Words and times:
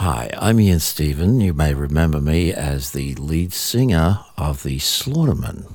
Hi, 0.00 0.30
I'm 0.38 0.58
Ian 0.58 0.80
Stephen. 0.80 1.42
You 1.42 1.52
may 1.52 1.74
remember 1.74 2.22
me 2.22 2.54
as 2.54 2.92
the 2.92 3.14
lead 3.16 3.52
singer 3.52 4.20
of 4.38 4.62
the 4.62 4.78
Slaughtermen. 4.78 5.70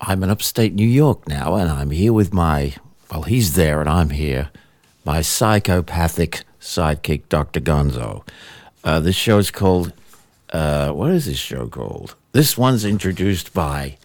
I'm 0.00 0.22
in 0.22 0.30
upstate 0.30 0.72
New 0.72 0.88
York 0.88 1.28
now, 1.28 1.54
and 1.54 1.70
I'm 1.70 1.90
here 1.90 2.14
with 2.14 2.32
my, 2.32 2.76
well, 3.12 3.24
he's 3.24 3.56
there 3.56 3.80
and 3.80 3.88
I'm 3.90 4.08
here, 4.08 4.48
my 5.04 5.20
psychopathic 5.20 6.44
sidekick, 6.58 7.28
Dr. 7.28 7.60
Gonzo. 7.60 8.26
Uh, 8.84 9.00
this 9.00 9.16
show 9.16 9.36
is 9.36 9.50
called, 9.50 9.92
uh, 10.50 10.90
what 10.92 11.10
is 11.10 11.26
this 11.26 11.36
show 11.36 11.68
called? 11.68 12.14
This 12.32 12.56
one's 12.56 12.86
introduced 12.86 13.52
by. 13.52 13.98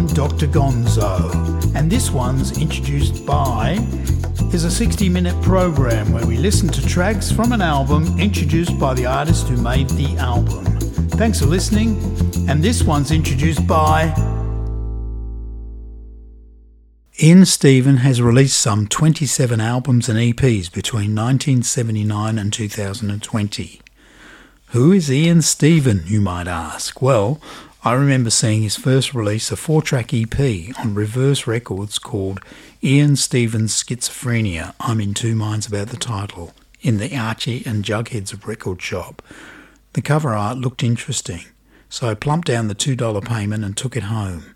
I'm 0.00 0.06
Dr. 0.06 0.46
Gonzo, 0.46 1.74
and 1.74 1.92
this 1.92 2.10
one's 2.10 2.58
introduced 2.58 3.26
by 3.26 3.72
is 4.50 4.64
a 4.64 4.70
60 4.70 5.10
minute 5.10 5.38
program 5.42 6.10
where 6.10 6.26
we 6.26 6.38
listen 6.38 6.70
to 6.70 6.88
tracks 6.88 7.30
from 7.30 7.52
an 7.52 7.60
album 7.60 8.18
introduced 8.18 8.78
by 8.78 8.94
the 8.94 9.04
artist 9.04 9.48
who 9.48 9.58
made 9.58 9.90
the 9.90 10.16
album. 10.16 10.64
Thanks 11.18 11.40
for 11.40 11.44
listening, 11.44 11.98
and 12.48 12.62
this 12.62 12.82
one's 12.82 13.10
introduced 13.10 13.66
by. 13.66 14.06
Ian 17.22 17.44
Stephen 17.44 17.98
has 17.98 18.22
released 18.22 18.58
some 18.58 18.86
27 18.86 19.60
albums 19.60 20.08
and 20.08 20.18
EPs 20.18 20.72
between 20.72 21.14
1979 21.14 22.38
and 22.38 22.50
2020. 22.50 23.80
Who 24.68 24.92
is 24.92 25.12
Ian 25.12 25.42
Stephen, 25.42 26.04
you 26.06 26.22
might 26.22 26.48
ask? 26.48 27.02
Well, 27.02 27.38
I 27.82 27.94
remember 27.94 28.28
seeing 28.28 28.62
his 28.62 28.76
first 28.76 29.14
release, 29.14 29.50
a 29.50 29.56
four 29.56 29.80
track 29.80 30.12
EP 30.12 30.38
on 30.78 30.92
Reverse 30.92 31.46
Records 31.46 31.98
called 31.98 32.40
Ian 32.84 33.16
Stephen's 33.16 33.72
Schizophrenia. 33.72 34.74
I'm 34.78 35.00
in 35.00 35.14
two 35.14 35.34
minds 35.34 35.66
about 35.66 35.88
the 35.88 35.96
title, 35.96 36.52
in 36.82 36.98
the 36.98 37.16
Archie 37.16 37.62
and 37.64 37.82
Jughead's 37.82 38.46
record 38.46 38.82
shop. 38.82 39.22
The 39.94 40.02
cover 40.02 40.34
art 40.34 40.58
looked 40.58 40.82
interesting, 40.82 41.46
so 41.88 42.10
I 42.10 42.14
plumped 42.14 42.48
down 42.48 42.68
the 42.68 42.74
$2 42.74 43.24
payment 43.24 43.64
and 43.64 43.74
took 43.74 43.96
it 43.96 44.04
home. 44.04 44.54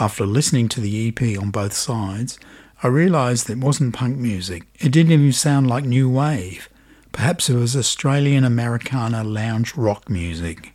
After 0.00 0.24
listening 0.24 0.70
to 0.70 0.80
the 0.80 1.08
EP 1.08 1.38
on 1.38 1.50
both 1.50 1.74
sides, 1.74 2.38
I 2.82 2.86
realised 2.88 3.50
it 3.50 3.58
wasn't 3.58 3.94
punk 3.94 4.16
music. 4.16 4.62
It 4.76 4.92
didn't 4.92 5.12
even 5.12 5.32
sound 5.32 5.68
like 5.68 5.84
new 5.84 6.08
wave. 6.08 6.70
Perhaps 7.12 7.50
it 7.50 7.56
was 7.56 7.76
Australian 7.76 8.44
Americana 8.44 9.22
lounge 9.24 9.76
rock 9.76 10.08
music. 10.08 10.72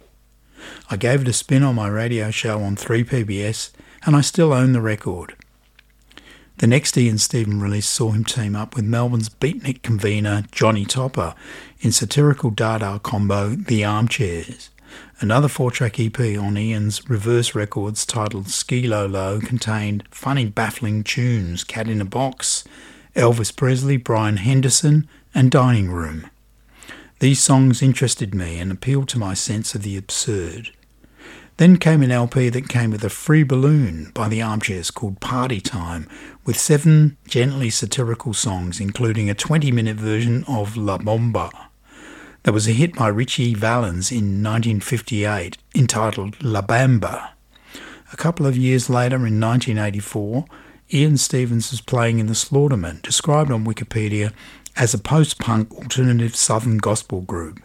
I 0.89 0.97
gave 0.97 1.21
it 1.21 1.27
a 1.27 1.33
spin 1.33 1.63
on 1.63 1.75
my 1.75 1.87
radio 1.87 2.31
show 2.31 2.61
on 2.61 2.75
3PBS, 2.75 3.71
and 4.05 4.15
I 4.15 4.21
still 4.21 4.53
own 4.53 4.73
the 4.73 4.81
record. 4.81 5.35
The 6.57 6.67
next 6.67 6.95
Ian 6.95 7.17
Stephen 7.17 7.59
release 7.59 7.87
saw 7.87 8.11
him 8.11 8.23
team 8.23 8.55
up 8.55 8.75
with 8.75 8.85
Melbourne's 8.85 9.29
beatnik 9.29 9.81
convener 9.81 10.43
Johnny 10.51 10.85
Topper 10.85 11.33
in 11.79 11.91
satirical 11.91 12.51
Dada 12.51 12.99
combo 12.99 13.49
The 13.49 13.83
Armchairs. 13.83 14.69
Another 15.19 15.47
four 15.47 15.71
track 15.71 15.99
EP 15.99 16.19
on 16.19 16.57
Ian's 16.57 17.09
reverse 17.09 17.55
records 17.55 18.05
titled 18.05 18.47
Ski 18.49 18.87
Low 18.87 19.39
contained 19.39 20.03
funny, 20.11 20.45
baffling 20.45 21.03
tunes 21.03 21.63
Cat 21.63 21.87
in 21.87 22.01
a 22.01 22.05
Box, 22.05 22.63
Elvis 23.15 23.55
Presley, 23.55 23.97
Brian 23.97 24.37
Henderson, 24.37 25.07
and 25.33 25.49
Dining 25.49 25.89
Room. 25.89 26.29
These 27.21 27.43
songs 27.43 27.83
interested 27.83 28.33
me 28.33 28.57
and 28.57 28.71
appealed 28.71 29.07
to 29.09 29.19
my 29.19 29.35
sense 29.35 29.75
of 29.75 29.83
the 29.83 29.95
absurd. 29.95 30.71
Then 31.57 31.77
came 31.77 32.01
an 32.01 32.09
LP 32.09 32.49
that 32.49 32.67
came 32.67 32.89
with 32.89 33.03
a 33.03 33.11
free 33.11 33.43
balloon 33.43 34.09
by 34.15 34.27
the 34.27 34.41
Armchairs 34.41 34.89
called 34.89 35.19
Party 35.19 35.61
Time, 35.61 36.09
with 36.45 36.57
seven 36.57 37.17
gently 37.27 37.69
satirical 37.69 38.33
songs, 38.33 38.79
including 38.79 39.29
a 39.29 39.35
20 39.35 39.71
minute 39.71 39.97
version 39.97 40.43
of 40.47 40.75
La 40.75 40.97
Bomba. 40.97 41.51
That 42.41 42.55
was 42.55 42.67
a 42.67 42.71
hit 42.71 42.95
by 42.95 43.09
Ritchie 43.09 43.53
Valens 43.53 44.11
in 44.11 44.41
1958, 44.41 45.59
entitled 45.75 46.43
La 46.43 46.63
Bamba. 46.63 47.33
A 48.11 48.17
couple 48.17 48.47
of 48.47 48.57
years 48.57 48.89
later, 48.89 49.17
in 49.17 49.39
1984, 49.39 50.45
Ian 50.91 51.17
Stephens 51.17 51.69
was 51.69 51.81
playing 51.81 52.17
in 52.17 52.25
the 52.25 52.33
Slaughtermen, 52.33 53.03
described 53.03 53.51
on 53.51 53.63
Wikipedia 53.63 54.33
as 54.75 54.93
a 54.93 54.99
post 54.99 55.39
punk 55.39 55.71
alternative 55.73 56.35
southern 56.35 56.77
gospel 56.77 57.21
group. 57.21 57.59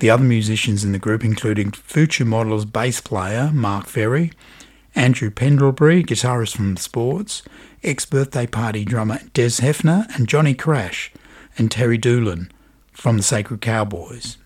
The 0.00 0.10
other 0.10 0.24
musicians 0.24 0.84
in 0.84 0.92
the 0.92 0.98
group 0.98 1.24
included 1.24 1.76
Future 1.76 2.24
Models 2.24 2.64
bass 2.64 3.00
player 3.00 3.50
Mark 3.52 3.86
Ferrie, 3.86 4.32
Andrew 4.94 5.30
Pendlebury, 5.30 6.02
guitarist 6.02 6.56
from 6.56 6.74
The 6.74 6.82
Sports, 6.82 7.42
ex 7.82 8.04
birthday 8.04 8.46
party 8.46 8.84
drummer 8.84 9.20
Des 9.32 9.60
Hefner, 9.60 10.06
and 10.16 10.28
Johnny 10.28 10.54
Crash, 10.54 11.12
and 11.56 11.70
Terry 11.70 11.98
Doolan 11.98 12.50
from 12.92 13.16
the 13.16 13.22
Sacred 13.22 13.60
Cowboys. 13.60 14.38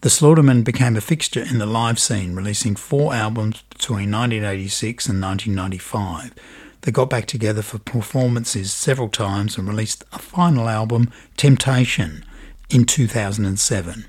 The 0.00 0.10
Slaughtermen 0.10 0.64
became 0.64 0.96
a 0.96 1.00
fixture 1.00 1.42
in 1.42 1.58
the 1.58 1.66
live 1.66 1.98
scene, 1.98 2.34
releasing 2.34 2.76
four 2.76 3.14
albums 3.14 3.62
between 3.70 4.10
1986 4.10 5.06
and 5.06 5.22
1995 5.22 6.34
they 6.84 6.92
got 6.92 7.08
back 7.08 7.24
together 7.24 7.62
for 7.62 7.78
performances 7.78 8.70
several 8.70 9.08
times 9.08 9.56
and 9.56 9.66
released 9.66 10.04
a 10.12 10.18
final 10.18 10.68
album, 10.68 11.10
Temptation, 11.34 12.22
in 12.68 12.84
2007. 12.84 14.04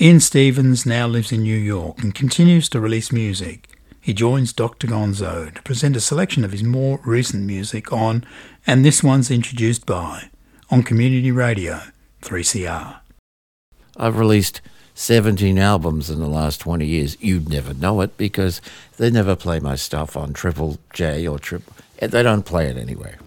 Ian 0.00 0.20
Stephens 0.20 0.86
now 0.86 1.08
lives 1.08 1.32
in 1.32 1.42
New 1.42 1.56
York 1.56 1.98
and 1.98 2.14
continues 2.14 2.68
to 2.68 2.80
release 2.80 3.10
music. 3.10 3.68
He 4.00 4.12
joins 4.14 4.52
Dr. 4.52 4.86
Gonzo 4.86 5.52
to 5.52 5.62
present 5.62 5.96
a 5.96 6.00
selection 6.00 6.44
of 6.44 6.52
his 6.52 6.62
more 6.62 7.00
recent 7.04 7.44
music 7.44 7.92
on, 7.92 8.24
and 8.64 8.84
this 8.84 9.02
one's 9.02 9.28
introduced 9.28 9.84
by, 9.84 10.30
on 10.70 10.84
Community 10.84 11.32
Radio 11.32 11.80
3CR. 12.22 13.00
I've 13.96 14.16
released 14.16 14.60
17 14.98 15.60
albums 15.60 16.10
in 16.10 16.18
the 16.18 16.26
last 16.26 16.60
20 16.60 16.84
years. 16.84 17.16
You'd 17.20 17.48
never 17.48 17.72
know 17.72 18.00
it 18.00 18.16
because 18.16 18.60
they 18.96 19.10
never 19.10 19.36
play 19.36 19.60
my 19.60 19.76
stuff 19.76 20.16
on 20.16 20.32
Triple 20.32 20.78
J 20.92 21.24
or 21.24 21.38
Triple. 21.38 21.72
They 22.00 22.22
don't 22.24 22.44
play 22.44 22.66
it 22.66 22.76
anywhere. 22.76 23.18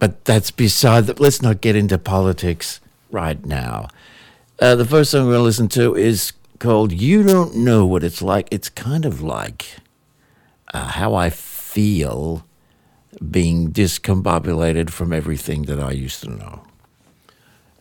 But 0.00 0.24
that's 0.24 0.50
beside 0.50 1.06
that. 1.06 1.20
Let's 1.20 1.40
not 1.40 1.60
get 1.60 1.76
into 1.76 1.98
politics 1.98 2.80
right 3.12 3.46
now. 3.46 3.90
Uh, 4.58 4.74
the 4.74 4.84
first 4.84 5.12
song 5.12 5.26
we're 5.26 5.34
going 5.34 5.40
to 5.40 5.44
listen 5.44 5.68
to 5.68 5.94
is 5.94 6.32
called 6.58 6.90
You 6.90 7.22
Don't 7.22 7.54
Know 7.54 7.86
What 7.86 8.02
It's 8.02 8.20
Like. 8.20 8.48
It's 8.50 8.68
kind 8.68 9.04
of 9.04 9.22
like 9.22 9.76
uh, 10.74 10.88
how 10.88 11.14
I 11.14 11.30
feel 11.30 12.44
being 13.30 13.70
discombobulated 13.70 14.90
from 14.90 15.12
everything 15.12 15.62
that 15.62 15.78
I 15.78 15.92
used 15.92 16.24
to 16.24 16.30
know. 16.30 16.64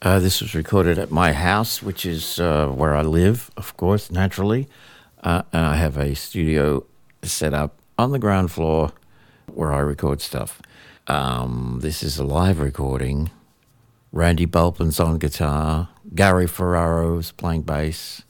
Uh, 0.01 0.17
this 0.19 0.41
was 0.41 0.55
recorded 0.55 0.97
at 0.97 1.11
my 1.11 1.33
house, 1.33 1.83
which 1.83 2.05
is 2.05 2.39
uh, 2.39 2.67
where 2.67 2.95
I 2.95 3.01
live, 3.01 3.51
of 3.57 3.75
course, 3.75 4.09
naturally. 4.09 4.69
Uh, 5.21 5.41
and 5.51 5.65
I 5.65 5.75
have 5.75 5.97
a 5.97 6.15
studio 6.15 6.85
set 7.21 7.53
up 7.53 7.77
on 7.97 8.11
the 8.11 8.19
ground 8.19 8.51
floor 8.51 8.93
where 9.47 9.73
I 9.73 9.79
record 9.79 10.21
stuff. 10.21 10.61
Um, 11.07 11.79
this 11.81 12.01
is 12.01 12.17
a 12.17 12.23
live 12.23 12.61
recording. 12.61 13.29
Randy 14.13 14.45
Bulpin's 14.45 15.01
on 15.01 15.17
guitar. 15.17 15.89
Gary 16.15 16.47
Ferraro's 16.47 17.31
playing 17.33 17.63
bass. 17.63 18.23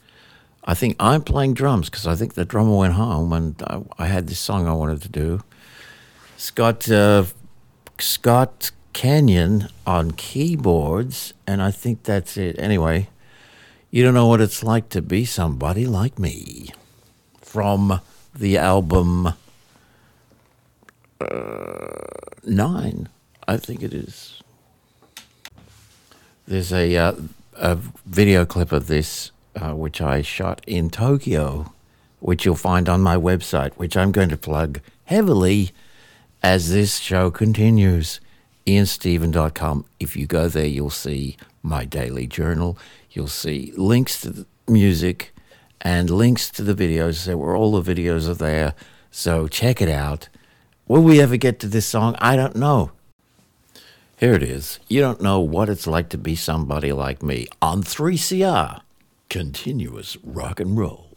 I 0.63 0.73
think 0.73 0.95
I'm 0.99 1.21
playing 1.21 1.53
drums 1.53 1.89
because 1.89 2.07
I 2.07 2.15
think 2.15 2.33
the 2.33 2.45
drummer 2.45 2.75
went 2.75 2.93
home 2.93 3.31
and 3.31 3.61
I, 3.67 3.81
I, 3.97 4.07
had 4.07 4.27
this 4.27 4.39
song 4.39 4.67
I 4.67 4.73
wanted 4.73 5.01
to 5.03 5.09
do. 5.09 5.41
Scott 6.35 6.89
uh, 6.91 7.25
Scott 7.97 8.71
Kenyon 8.99 9.69
on 9.87 10.11
keyboards, 10.11 11.33
and 11.47 11.61
I 11.61 11.71
think 11.71 12.03
that's 12.03 12.35
it. 12.35 12.59
Anyway, 12.59 13.07
you 13.91 14.03
don't 14.03 14.13
know 14.13 14.27
what 14.27 14.41
it's 14.41 14.61
like 14.61 14.89
to 14.89 15.01
be 15.01 15.23
somebody 15.23 15.85
like 15.85 16.19
me. 16.19 16.73
From 17.39 18.01
the 18.35 18.57
album 18.57 19.35
uh, 21.21 21.95
Nine, 22.45 23.07
I 23.47 23.55
think 23.55 23.83
it 23.83 23.93
is. 23.93 24.43
There's 26.45 26.73
a, 26.73 26.97
uh, 26.97 27.13
a 27.55 27.75
video 28.05 28.45
clip 28.45 28.73
of 28.73 28.87
this, 28.87 29.31
uh, 29.55 29.75
which 29.75 30.01
I 30.01 30.21
shot 30.21 30.61
in 30.67 30.89
Tokyo, 30.89 31.71
which 32.19 32.43
you'll 32.43 32.55
find 32.55 32.89
on 32.89 32.99
my 32.99 33.15
website, 33.15 33.71
which 33.75 33.95
I'm 33.95 34.11
going 34.11 34.27
to 34.27 34.35
plug 34.35 34.81
heavily 35.05 35.71
as 36.43 36.73
this 36.73 36.99
show 36.99 37.31
continues 37.31 38.19
ianstephen.com. 38.69 39.85
If 39.99 40.15
you 40.15 40.27
go 40.27 40.47
there, 40.47 40.65
you'll 40.65 40.89
see 40.89 41.37
my 41.63 41.85
daily 41.85 42.27
journal. 42.27 42.77
You'll 43.11 43.27
see 43.27 43.73
links 43.75 44.21
to 44.21 44.29
the 44.29 44.45
music 44.67 45.33
and 45.81 46.09
links 46.09 46.49
to 46.51 46.61
the 46.61 46.75
videos. 46.75 47.15
So 47.15 47.37
where 47.37 47.55
all 47.55 47.79
the 47.79 47.95
videos 47.95 48.29
are 48.29 48.35
there. 48.35 48.75
So 49.11 49.47
check 49.47 49.81
it 49.81 49.89
out. 49.89 50.29
Will 50.87 51.01
we 51.01 51.21
ever 51.21 51.37
get 51.37 51.59
to 51.59 51.67
this 51.67 51.85
song? 51.85 52.15
I 52.19 52.35
don't 52.35 52.55
know. 52.55 52.91
Here 54.17 54.33
it 54.33 54.43
is. 54.43 54.79
You 54.87 55.01
don't 55.01 55.21
know 55.21 55.39
what 55.39 55.69
it's 55.69 55.87
like 55.87 56.09
to 56.09 56.17
be 56.17 56.35
somebody 56.35 56.91
like 56.91 57.23
me 57.23 57.47
on 57.61 57.83
3CR. 57.83 58.81
Continuous 59.29 60.17
rock 60.23 60.59
and 60.59 60.77
roll. 60.77 61.08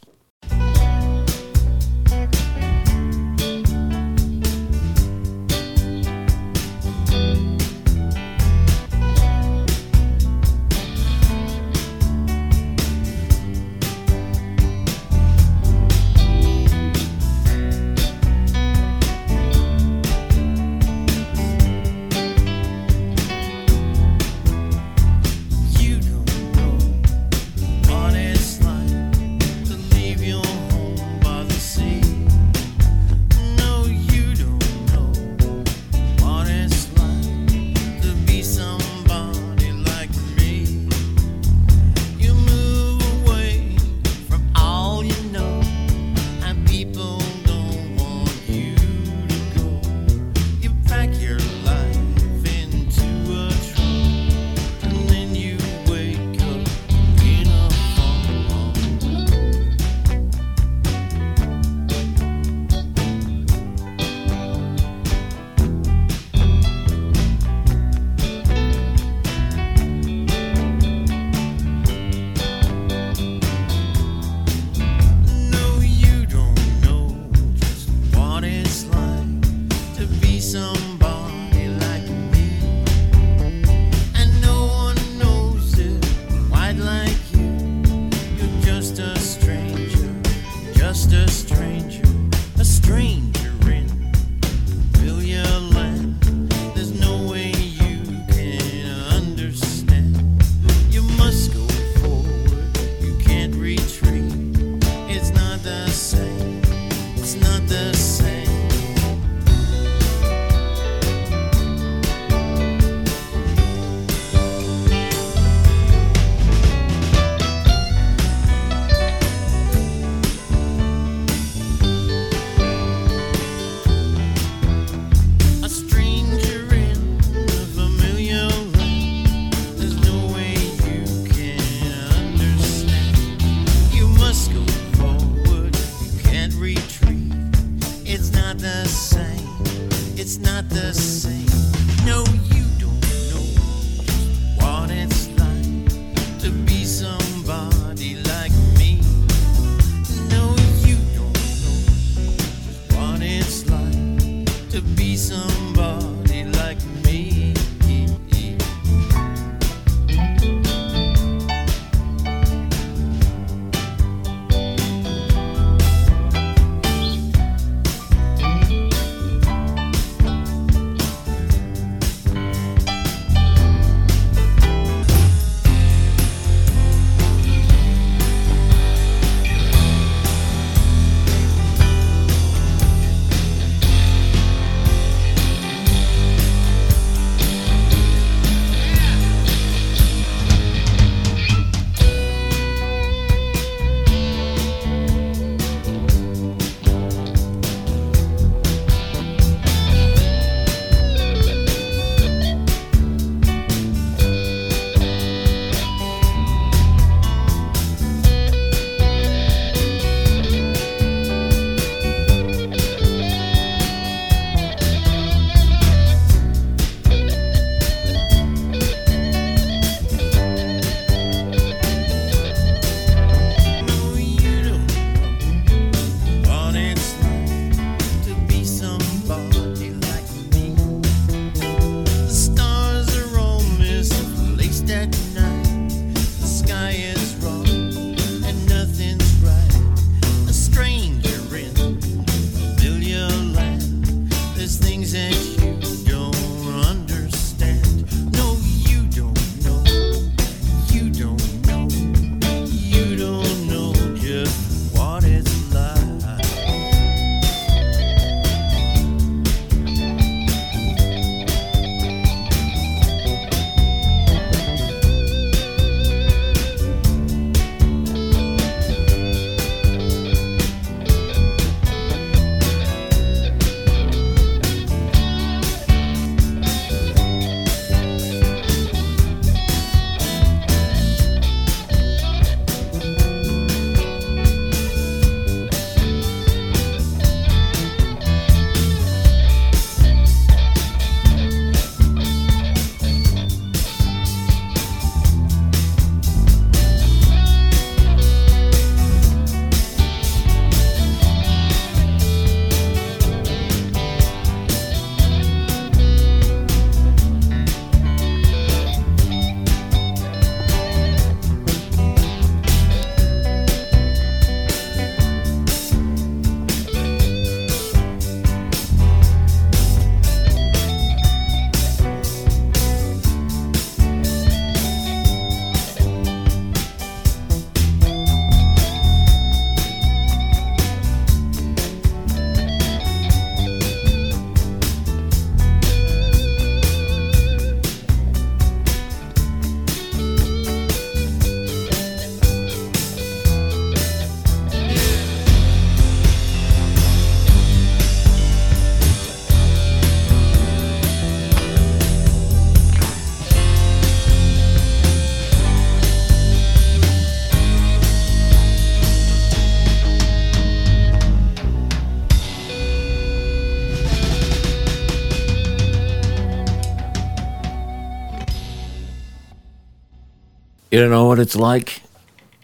Don't 371.02 371.10
know 371.10 371.26
what 371.26 371.40
it's 371.40 371.56
like? 371.56 372.00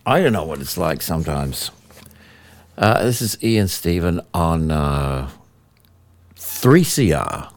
I 0.07 0.23
don't 0.23 0.33
know 0.33 0.45
what 0.45 0.61
it's 0.61 0.78
like 0.78 1.02
sometimes. 1.02 1.73
Uh, 2.76 3.02
this 3.02 3.21
is 3.21 3.37
Ian 3.42 3.66
Stephen 3.66 4.21
on 4.33 4.71
uh, 4.71 5.28
3CR. 6.37 7.52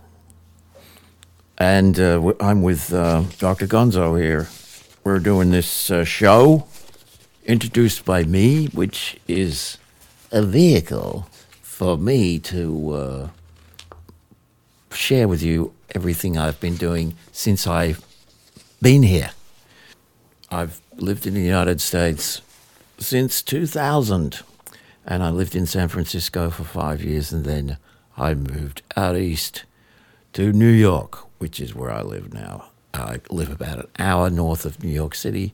And 1.59 1.99
uh, 1.99 2.33
I'm 2.39 2.63
with 2.63 2.91
uh, 2.91 3.25
Dr. 3.37 3.67
Gonzo 3.67 4.19
here. 4.19 4.47
We're 5.03 5.19
doing 5.19 5.51
this 5.51 5.91
uh, 5.91 6.03
show 6.03 6.65
introduced 7.45 8.03
by 8.03 8.23
me, 8.23 8.65
which 8.69 9.19
is 9.27 9.77
a 10.31 10.41
vehicle 10.41 11.27
for 11.61 11.95
me 11.95 12.39
to 12.39 12.93
uh, 12.93 13.29
share 14.91 15.27
with 15.27 15.43
you 15.43 15.75
everything 15.93 16.39
I've 16.39 16.59
been 16.59 16.75
doing 16.75 17.13
since 17.31 17.67
I've 17.67 18.03
been 18.81 19.03
here. 19.03 19.29
I've 20.53 20.81
lived 20.97 21.25
in 21.25 21.33
the 21.33 21.41
United 21.41 21.79
States 21.79 22.41
since 22.97 23.41
2000, 23.41 24.41
and 25.05 25.23
I 25.23 25.29
lived 25.29 25.55
in 25.55 25.65
San 25.65 25.87
Francisco 25.87 26.49
for 26.49 26.65
five 26.65 27.01
years, 27.01 27.31
and 27.31 27.45
then 27.45 27.77
I 28.17 28.33
moved 28.33 28.81
out 28.97 29.15
east 29.15 29.63
to 30.33 30.51
New 30.51 30.69
York, 30.69 31.19
which 31.39 31.61
is 31.61 31.73
where 31.73 31.89
I 31.89 32.01
live 32.01 32.33
now. 32.33 32.65
I 32.93 33.21
live 33.29 33.49
about 33.49 33.79
an 33.79 33.87
hour 33.97 34.29
north 34.29 34.65
of 34.65 34.83
New 34.83 34.91
York 34.91 35.15
City 35.15 35.53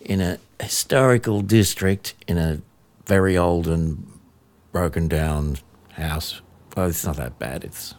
in 0.00 0.20
a 0.20 0.38
historical 0.60 1.40
district 1.40 2.14
in 2.26 2.36
a 2.36 2.60
very 3.06 3.36
old 3.38 3.68
and 3.68 4.04
broken 4.72 5.06
down 5.06 5.58
house. 5.92 6.40
Well, 6.76 6.88
it's 6.88 7.06
not 7.06 7.16
that 7.16 7.38
bad. 7.38 7.62
It's 7.62 7.94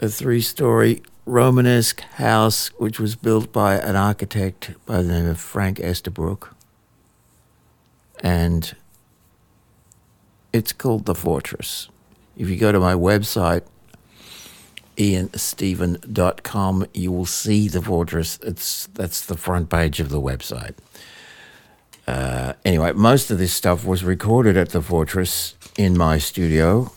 a 0.00 0.08
three 0.10 0.42
story 0.42 1.02
Romanesque 1.28 2.00
house 2.00 2.68
which 2.78 2.98
was 2.98 3.14
built 3.14 3.52
by 3.52 3.76
an 3.76 3.96
architect 3.96 4.72
by 4.86 5.02
the 5.02 5.12
name 5.12 5.26
of 5.26 5.38
Frank 5.38 5.78
Estabrook. 5.78 6.54
And 8.20 8.74
it's 10.52 10.72
called 10.72 11.04
The 11.04 11.14
Fortress. 11.14 11.90
If 12.36 12.48
you 12.48 12.56
go 12.56 12.72
to 12.72 12.80
my 12.80 12.94
website, 12.94 13.62
ianstephen.com, 14.96 16.86
you 16.94 17.12
will 17.12 17.26
see 17.26 17.68
The 17.68 17.82
Fortress. 17.82 18.38
It's, 18.42 18.86
that's 18.86 19.24
the 19.26 19.36
front 19.36 19.68
page 19.68 20.00
of 20.00 20.08
the 20.08 20.20
website. 20.20 20.76
Uh, 22.06 22.54
anyway, 22.64 22.92
most 22.92 23.30
of 23.30 23.36
this 23.36 23.52
stuff 23.52 23.84
was 23.84 24.02
recorded 24.02 24.56
at 24.56 24.70
The 24.70 24.80
Fortress 24.80 25.56
in 25.76 25.96
my 25.96 26.16
studio 26.16 26.90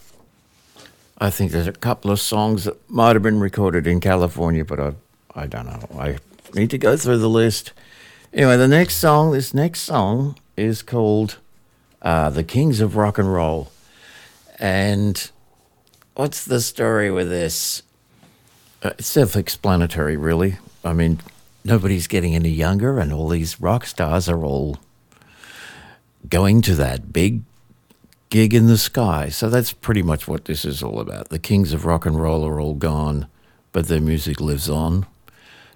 I 1.21 1.29
think 1.29 1.51
there's 1.51 1.67
a 1.67 1.71
couple 1.71 2.09
of 2.09 2.19
songs 2.19 2.63
that 2.63 2.89
might 2.89 3.15
have 3.15 3.21
been 3.21 3.39
recorded 3.39 3.85
in 3.85 3.99
California, 3.99 4.65
but 4.65 4.79
I, 4.79 4.93
I 5.35 5.45
don't 5.45 5.67
know. 5.67 5.99
I 5.99 6.17
need 6.55 6.71
to 6.71 6.79
go 6.79 6.97
through 6.97 7.19
the 7.19 7.29
list. 7.29 7.73
Anyway, 8.33 8.57
the 8.57 8.67
next 8.67 8.95
song, 8.95 9.31
this 9.31 9.53
next 9.53 9.81
song 9.81 10.35
is 10.57 10.81
called 10.81 11.37
uh, 12.01 12.31
The 12.31 12.43
Kings 12.43 12.81
of 12.81 12.95
Rock 12.95 13.19
and 13.19 13.31
Roll. 13.31 13.71
And 14.57 15.29
what's 16.15 16.43
the 16.43 16.59
story 16.59 17.11
with 17.11 17.29
this? 17.29 17.83
Uh, 18.81 18.93
it's 18.97 19.07
self 19.07 19.35
explanatory, 19.35 20.17
really. 20.17 20.57
I 20.83 20.93
mean, 20.93 21.19
nobody's 21.63 22.07
getting 22.07 22.33
any 22.33 22.49
younger, 22.49 22.97
and 22.97 23.13
all 23.13 23.27
these 23.27 23.61
rock 23.61 23.85
stars 23.85 24.27
are 24.27 24.43
all 24.43 24.79
going 26.27 26.63
to 26.63 26.73
that 26.73 27.13
big 27.13 27.43
gig 28.31 28.53
in 28.55 28.65
the 28.65 28.77
sky. 28.77 29.29
So 29.29 29.49
that's 29.49 29.73
pretty 29.73 30.01
much 30.01 30.27
what 30.27 30.45
this 30.45 30.65
is 30.65 30.81
all 30.81 30.99
about. 30.99 31.29
The 31.29 31.37
kings 31.37 31.73
of 31.73 31.85
rock 31.85 32.07
and 32.07 32.19
roll 32.19 32.43
are 32.47 32.59
all 32.59 32.73
gone, 32.73 33.27
but 33.71 33.87
their 33.87 34.01
music 34.01 34.41
lives 34.41 34.67
on. 34.67 35.05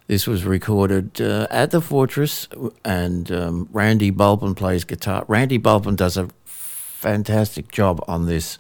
This 0.08 0.26
was 0.26 0.46
recorded 0.46 1.20
uh, 1.20 1.48
at 1.50 1.72
the 1.72 1.82
Fortress, 1.82 2.48
and 2.84 3.32
um, 3.32 3.70
Randy 3.72 4.12
Bulpin 4.12 4.56
plays 4.56 4.84
guitar. 4.84 5.26
Randy 5.28 5.58
Bulpin 5.58 5.96
does 5.96 6.16
a 6.16 6.30
fantastic 6.46 7.72
job 7.72 8.04
on 8.08 8.26
this 8.26 8.58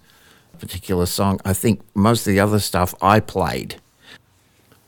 particular 0.59 1.05
song. 1.05 1.39
I 1.45 1.53
think 1.53 1.81
most 1.93 2.27
of 2.27 2.33
the 2.33 2.39
other 2.39 2.59
stuff 2.59 2.93
I 3.01 3.19
played. 3.19 3.75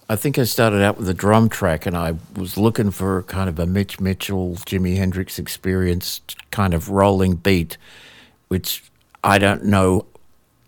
I 0.10 0.16
think 0.16 0.40
I 0.40 0.46
started 0.46 0.82
out 0.82 0.98
with 0.98 1.08
a 1.08 1.14
drum 1.14 1.48
track, 1.48 1.86
and 1.86 1.96
I 1.96 2.16
was 2.36 2.58
looking 2.58 2.92
for 2.92 3.24
kind 3.24 3.50
of 3.50 3.60
a 3.60 3.66
Mitch 3.66 4.00
Mitchell, 4.00 4.56
Jimi 4.56 4.98
Hendrix 4.98 5.38
experience 5.38 6.22
kind 6.50 6.74
of 6.74 6.90
rolling 6.90 7.36
beat, 7.36 7.78
which 8.48 8.84
I 9.28 9.40
don't 9.40 9.66
know 9.66 10.06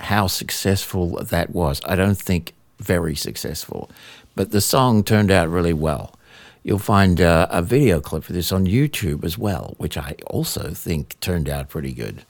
how 0.02 0.28
successful 0.28 1.24
that 1.24 1.52
was. 1.52 1.80
I 1.86 1.96
don't 1.96 2.18
think 2.18 2.54
very 2.78 3.16
successful, 3.16 3.90
but 4.36 4.52
the 4.52 4.60
song 4.60 5.02
turned 5.02 5.32
out 5.32 5.48
really 5.48 5.72
well. 5.72 6.14
You'll 6.64 6.78
find 6.78 7.22
uh, 7.22 7.48
a 7.50 7.62
video 7.62 8.02
clip 8.02 8.26
for 8.26 8.34
this 8.34 8.52
on 8.52 8.66
YouTube 8.66 9.24
as 9.24 9.38
well, 9.38 9.76
which 9.78 9.98
I 9.98 10.16
also 10.28 10.74
think 10.74 11.18
turned 11.22 11.48
out 11.48 11.70
pretty 11.70 11.94
good. 11.94 12.26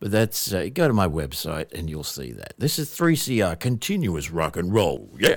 But 0.00 0.12
that's 0.12 0.50
uh, 0.50 0.70
go 0.72 0.88
to 0.88 0.94
my 0.94 1.08
website 1.08 1.70
and 1.74 1.90
you'll 1.90 2.04
see 2.04 2.32
that. 2.32 2.54
This 2.56 2.78
is 2.78 2.88
3CR 2.88 3.60
continuous 3.60 4.30
rock 4.30 4.56
and 4.56 4.72
roll. 4.72 5.10
Yeah. 5.18 5.36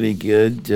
Really 0.00 0.14
good. 0.14 0.70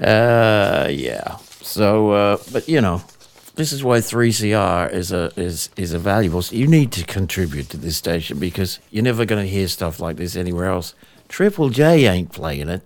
Uh, 0.00 0.88
yeah. 0.90 1.36
So, 1.62 2.10
uh, 2.10 2.36
but 2.52 2.68
you 2.68 2.80
know, 2.80 3.02
this 3.54 3.72
is 3.72 3.82
why 3.82 3.98
3CR 3.98 4.92
is 4.92 5.12
a 5.12 5.32
is 5.36 5.70
is 5.76 5.92
a 5.92 5.98
valuable. 5.98 6.42
You 6.50 6.66
need 6.66 6.92
to 6.92 7.04
contribute 7.04 7.70
to 7.70 7.76
this 7.76 7.96
station 7.96 8.38
because 8.38 8.80
you're 8.90 9.04
never 9.04 9.24
going 9.24 9.42
to 9.42 9.50
hear 9.50 9.68
stuff 9.68 10.00
like 10.00 10.16
this 10.16 10.36
anywhere 10.36 10.66
else. 10.66 10.94
Triple 11.28 11.70
J 11.70 12.06
ain't 12.06 12.32
playing 12.32 12.68
it. 12.68 12.82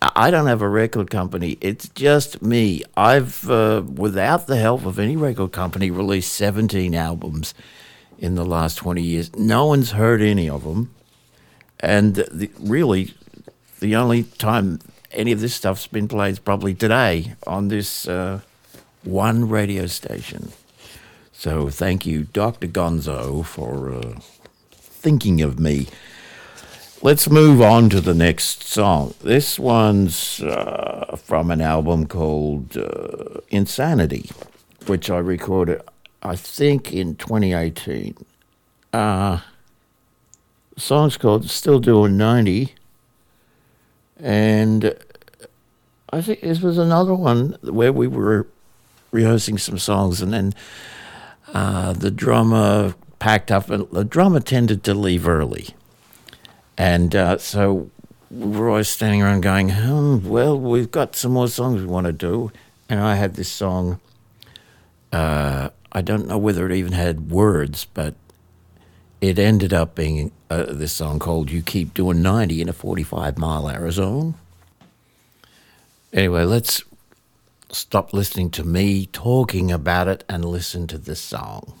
I 0.00 0.10
I 0.14 0.30
don't 0.30 0.46
have 0.46 0.62
a 0.62 0.68
record 0.68 1.10
company. 1.10 1.58
It's 1.60 1.88
just 1.90 2.40
me. 2.40 2.82
I've, 2.96 3.50
uh, 3.50 3.82
without 3.82 4.46
the 4.46 4.56
help 4.56 4.86
of 4.86 4.98
any 4.98 5.14
record 5.14 5.52
company, 5.52 5.90
released 5.90 6.32
17 6.32 6.94
albums 6.94 7.52
in 8.18 8.34
the 8.34 8.46
last 8.46 8.76
20 8.76 9.02
years. 9.02 9.36
No 9.36 9.66
one's 9.66 9.90
heard 9.90 10.22
any 10.22 10.48
of 10.48 10.64
them. 10.64 10.90
And 11.80 12.14
the, 12.14 12.50
really, 12.58 13.14
the 13.80 13.96
only 13.96 14.24
time 14.24 14.78
any 15.10 15.32
of 15.32 15.40
this 15.40 15.54
stuff's 15.54 15.86
been 15.86 16.08
played 16.08 16.32
is 16.32 16.38
probably 16.38 16.74
today 16.74 17.34
on 17.46 17.68
this 17.68 18.06
uh, 18.06 18.40
one 19.02 19.48
radio 19.48 19.86
station. 19.86 20.52
So 21.32 21.70
thank 21.70 22.04
you, 22.06 22.24
Dr. 22.24 22.68
Gonzo, 22.68 23.44
for 23.44 23.92
uh, 23.92 24.20
thinking 24.70 25.40
of 25.40 25.58
me. 25.58 25.88
Let's 27.02 27.30
move 27.30 27.62
on 27.62 27.88
to 27.90 28.00
the 28.02 28.12
next 28.12 28.62
song. 28.64 29.14
This 29.22 29.58
one's 29.58 30.42
uh, 30.42 31.16
from 31.16 31.50
an 31.50 31.62
album 31.62 32.06
called 32.06 32.76
uh, 32.76 33.40
Insanity, 33.48 34.30
which 34.86 35.08
I 35.08 35.16
recorded, 35.16 35.80
I 36.22 36.36
think, 36.36 36.92
in 36.92 37.16
2018. 37.16 38.14
Uh, 38.92 39.40
the 40.74 40.80
song's 40.80 41.16
called 41.16 41.48
Still 41.48 41.78
Doing 41.78 42.18
90. 42.18 42.74
And 44.22 44.94
I 46.12 46.20
think 46.20 46.40
this 46.40 46.60
was 46.60 46.78
another 46.78 47.14
one 47.14 47.56
where 47.62 47.92
we 47.92 48.06
were 48.06 48.46
rehearsing 49.10 49.58
some 49.58 49.78
songs, 49.78 50.20
and 50.20 50.32
then 50.32 50.54
uh, 51.54 51.92
the 51.92 52.10
drummer 52.10 52.94
packed 53.18 53.50
up, 53.50 53.70
and 53.70 53.90
the 53.90 54.04
drummer 54.04 54.40
tended 54.40 54.84
to 54.84 54.94
leave 54.94 55.26
early. 55.26 55.68
And 56.76 57.14
uh, 57.14 57.38
so 57.38 57.90
we 58.30 58.56
were 58.56 58.70
always 58.70 58.88
standing 58.88 59.22
around 59.22 59.42
going, 59.42 59.70
hmm, 59.70 60.28
well, 60.28 60.58
we've 60.58 60.90
got 60.90 61.16
some 61.16 61.32
more 61.32 61.48
songs 61.48 61.80
we 61.80 61.86
want 61.86 62.06
to 62.06 62.12
do. 62.12 62.52
And 62.88 63.00
I 63.00 63.16
had 63.16 63.34
this 63.34 63.50
song, 63.50 64.00
uh, 65.12 65.70
I 65.92 66.00
don't 66.00 66.26
know 66.26 66.38
whether 66.38 66.66
it 66.66 66.72
even 66.72 66.92
had 66.92 67.30
words, 67.30 67.86
but 67.92 68.14
it 69.20 69.38
ended 69.38 69.72
up 69.72 69.94
being 69.94 70.32
uh, 70.48 70.64
this 70.68 70.92
song 70.92 71.18
called 71.18 71.50
You 71.50 71.62
Keep 71.62 71.94
Doing 71.94 72.22
90 72.22 72.62
in 72.62 72.68
a 72.68 72.72
45 72.72 73.38
mile 73.38 73.66
hour 73.66 73.90
zone. 73.90 74.34
Anyway, 76.12 76.44
let's 76.44 76.82
stop 77.70 78.12
listening 78.12 78.50
to 78.50 78.64
me 78.64 79.06
talking 79.06 79.70
about 79.70 80.08
it 80.08 80.24
and 80.28 80.44
listen 80.44 80.86
to 80.88 80.98
this 80.98 81.20
song. 81.20 81.79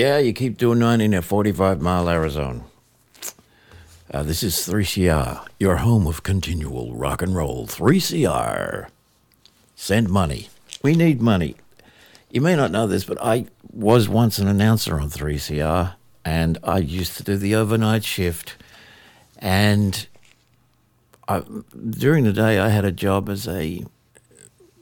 Yeah, 0.00 0.16
you 0.16 0.32
keep 0.32 0.56
doing 0.56 0.78
90 0.78 1.04
in 1.04 1.12
a 1.12 1.20
45 1.20 1.82
mile 1.82 2.08
hour 2.08 2.26
zone. 2.30 2.64
Uh, 4.10 4.22
this 4.22 4.42
is 4.42 4.54
3CR, 4.54 5.46
your 5.58 5.76
home 5.76 6.06
of 6.06 6.22
continual 6.22 6.94
rock 6.94 7.20
and 7.20 7.36
roll. 7.36 7.66
3CR. 7.66 8.88
Send 9.76 10.08
money. 10.08 10.48
We 10.82 10.94
need 10.94 11.20
money. 11.20 11.56
You 12.30 12.40
may 12.40 12.56
not 12.56 12.70
know 12.70 12.86
this, 12.86 13.04
but 13.04 13.18
I 13.20 13.44
was 13.70 14.08
once 14.08 14.38
an 14.38 14.48
announcer 14.48 14.98
on 14.98 15.10
3CR, 15.10 15.96
and 16.24 16.56
I 16.64 16.78
used 16.78 17.18
to 17.18 17.22
do 17.22 17.36
the 17.36 17.54
overnight 17.54 18.02
shift. 18.02 18.56
And 19.36 20.06
I, 21.28 21.42
during 21.90 22.24
the 22.24 22.32
day, 22.32 22.58
I 22.58 22.70
had 22.70 22.86
a 22.86 22.92
job 22.92 23.28
as 23.28 23.46
a 23.46 23.84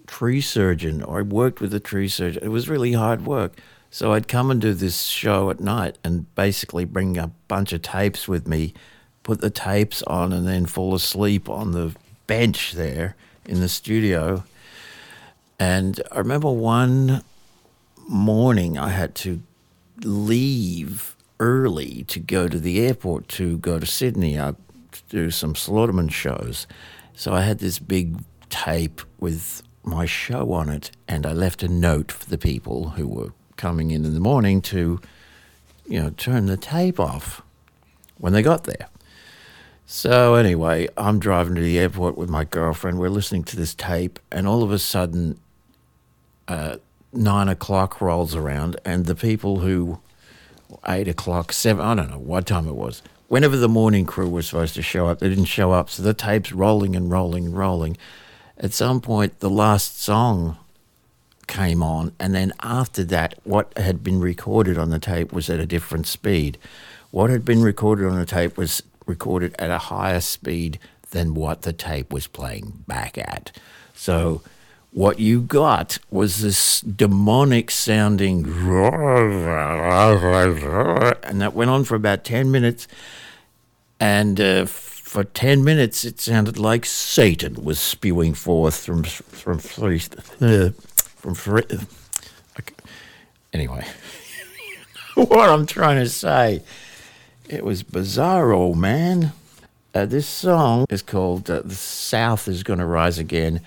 tree 0.07 0.40
surgeon, 0.40 1.02
or 1.02 1.18
I 1.18 1.22
worked 1.22 1.61
with 1.61 1.74
a 1.74 1.81
tree 1.81 2.07
surgeon. 2.07 2.44
It 2.44 2.50
was 2.50 2.68
really 2.68 2.92
hard 2.92 3.26
work. 3.26 3.61
So 3.90 4.12
I'd 4.12 4.29
come 4.29 4.51
and 4.51 4.61
do 4.61 4.74
this 4.74 5.05
show 5.05 5.51
at 5.51 5.61
night 5.61 5.98
and 6.05 6.33
basically 6.35 6.85
bring 6.85 7.16
a 7.16 7.33
bunch 7.48 7.72
of 7.72 7.83
tapes 7.83 8.29
with 8.29 8.46
me, 8.46 8.74
put 9.22 9.40
the 9.40 9.51
tapes 9.51 10.03
on, 10.03 10.33
and 10.33 10.46
then 10.46 10.66
fall 10.66 10.94
asleep 10.94 11.48
on 11.48 11.72
the 11.72 11.94
bench 12.27 12.72
there 12.72 13.16
in 13.46 13.61
the 13.61 13.68
studio. 13.68 14.44
And 15.59 16.01
I 16.12 16.18
remember 16.18 16.51
one 16.51 17.22
morning 18.07 18.79
I 18.79 18.90
had 18.90 19.14
to 19.16 19.42
leave 20.05 21.16
early 21.40 22.05
to 22.05 22.20
go 22.20 22.48
to 22.48 22.59
the 22.59 22.81
airport 22.81 23.29
to 23.29 23.59
go 23.59 23.79
to 23.79 23.87
Sydney 23.87 24.38
uh, 24.38 24.53
to 24.92 25.03
do 25.09 25.31
some 25.31 25.55
Slaughtermen 25.55 26.11
shows. 26.11 26.66
So 27.14 27.33
I 27.33 27.42
had 27.42 27.59
this 27.59 27.79
big 27.79 28.22
tape 28.51 29.01
with 29.18 29.62
my 29.83 30.05
show 30.07 30.53
on 30.53 30.68
it, 30.68 30.90
and 31.07 31.27
I 31.27 31.33
left 31.33 31.62
a 31.62 31.68
note 31.68 32.12
for 32.12 32.29
the 32.29 32.38
people 32.38 32.90
who 32.90 33.09
were 33.09 33.33
coming 33.58 33.90
in 33.90 34.06
in 34.06 34.14
the 34.14 34.20
morning 34.20 34.62
to, 34.62 35.00
you 35.86 36.00
know, 36.00 36.10
turn 36.10 36.46
the 36.46 36.56
tape 36.56 36.98
off 36.98 37.42
when 38.16 38.32
they 38.32 38.40
got 38.42 38.64
there. 38.64 38.88
So 39.84 40.34
anyway, 40.34 40.88
I'm 40.96 41.18
driving 41.18 41.54
to 41.54 41.60
the 41.60 41.78
airport 41.78 42.16
with 42.16 42.28
my 42.28 42.44
girlfriend. 42.44 42.98
We're 42.98 43.08
listening 43.08 43.44
to 43.44 43.56
this 43.56 43.74
tape, 43.74 44.18
and 44.30 44.46
all 44.46 44.62
of 44.62 44.70
a 44.70 44.78
sudden, 44.78 45.38
uh, 46.46 46.76
nine 47.12 47.48
o'clock 47.48 48.00
rolls 48.00 48.34
around, 48.34 48.78
and 48.84 49.06
the 49.06 49.14
people 49.14 49.60
who 49.60 49.98
eight 50.86 51.08
o'clock, 51.08 51.52
seven, 51.52 51.84
I 51.84 51.94
don't 51.94 52.10
know 52.10 52.18
what 52.18 52.46
time 52.46 52.68
it 52.68 52.74
was. 52.74 53.02
Whenever 53.28 53.56
the 53.56 53.68
morning 53.68 54.06
crew 54.06 54.28
was 54.28 54.48
supposed 54.48 54.74
to 54.74 54.82
show 54.82 55.08
up, 55.08 55.18
they 55.18 55.28
didn't 55.28 55.44
show 55.46 55.72
up. 55.72 55.90
So 55.90 56.02
the 56.02 56.14
tape's 56.14 56.52
rolling 56.52 56.94
and 56.96 57.10
rolling 57.10 57.46
and 57.46 57.56
rolling. 57.56 57.96
At 58.58 58.72
some 58.72 59.00
point, 59.00 59.40
the 59.40 59.50
last 59.50 60.02
song 60.02 60.58
came 61.48 61.82
on, 61.82 62.12
and 62.20 62.34
then 62.34 62.52
after 62.62 63.02
that, 63.04 63.34
what 63.44 63.76
had 63.76 64.04
been 64.04 64.20
recorded 64.20 64.78
on 64.78 64.90
the 64.90 64.98
tape 64.98 65.32
was 65.32 65.50
at 65.50 65.58
a 65.58 65.66
different 65.66 66.06
speed. 66.06 66.58
What 67.11 67.30
had 67.30 67.44
been 67.44 67.62
recorded 67.62 68.06
on 68.06 68.18
the 68.18 68.26
tape 68.26 68.56
was 68.56 68.82
recorded 69.06 69.54
at 69.58 69.70
a 69.70 69.78
higher 69.78 70.20
speed 70.20 70.78
than 71.11 71.34
what 71.34 71.62
the 71.62 71.72
tape 71.72 72.12
was 72.12 72.26
playing 72.26 72.84
back 72.87 73.16
at. 73.16 73.50
So 73.94 74.42
what 74.92 75.18
you 75.18 75.40
got 75.40 75.98
was 76.11 76.40
this 76.40 76.80
demonic 76.80 77.70
sounding, 77.70 78.44
and 81.22 81.40
that 81.40 81.54
went 81.54 81.70
on 81.70 81.84
for 81.84 81.94
about 81.94 82.24
10 82.24 82.50
minutes. 82.50 82.88
And 84.00 84.40
uh, 84.40 84.66
for 84.66 85.24
10 85.24 85.64
minutes, 85.64 86.04
it 86.04 86.20
sounded 86.20 86.58
like 86.58 86.84
Satan 86.84 87.64
was 87.64 87.80
spewing 87.80 88.34
forth 88.34 88.84
from, 88.84 89.04
from, 89.04 89.58
three, 89.58 90.02
uh, 90.40 90.70
anyway, 93.52 93.86
what 95.14 95.48
I'm 95.48 95.66
trying 95.66 95.98
to 95.98 96.08
say, 96.08 96.62
it 97.48 97.64
was 97.64 97.82
bizarro, 97.82 98.74
man. 98.74 99.32
Uh, 99.94 100.06
this 100.06 100.28
song 100.28 100.86
is 100.90 101.02
called 101.02 101.50
uh, 101.50 101.62
"The 101.64 101.74
South 101.74 102.46
Is 102.46 102.62
Going 102.62 102.78
to 102.78 102.86
Rise 102.86 103.18
Again," 103.18 103.60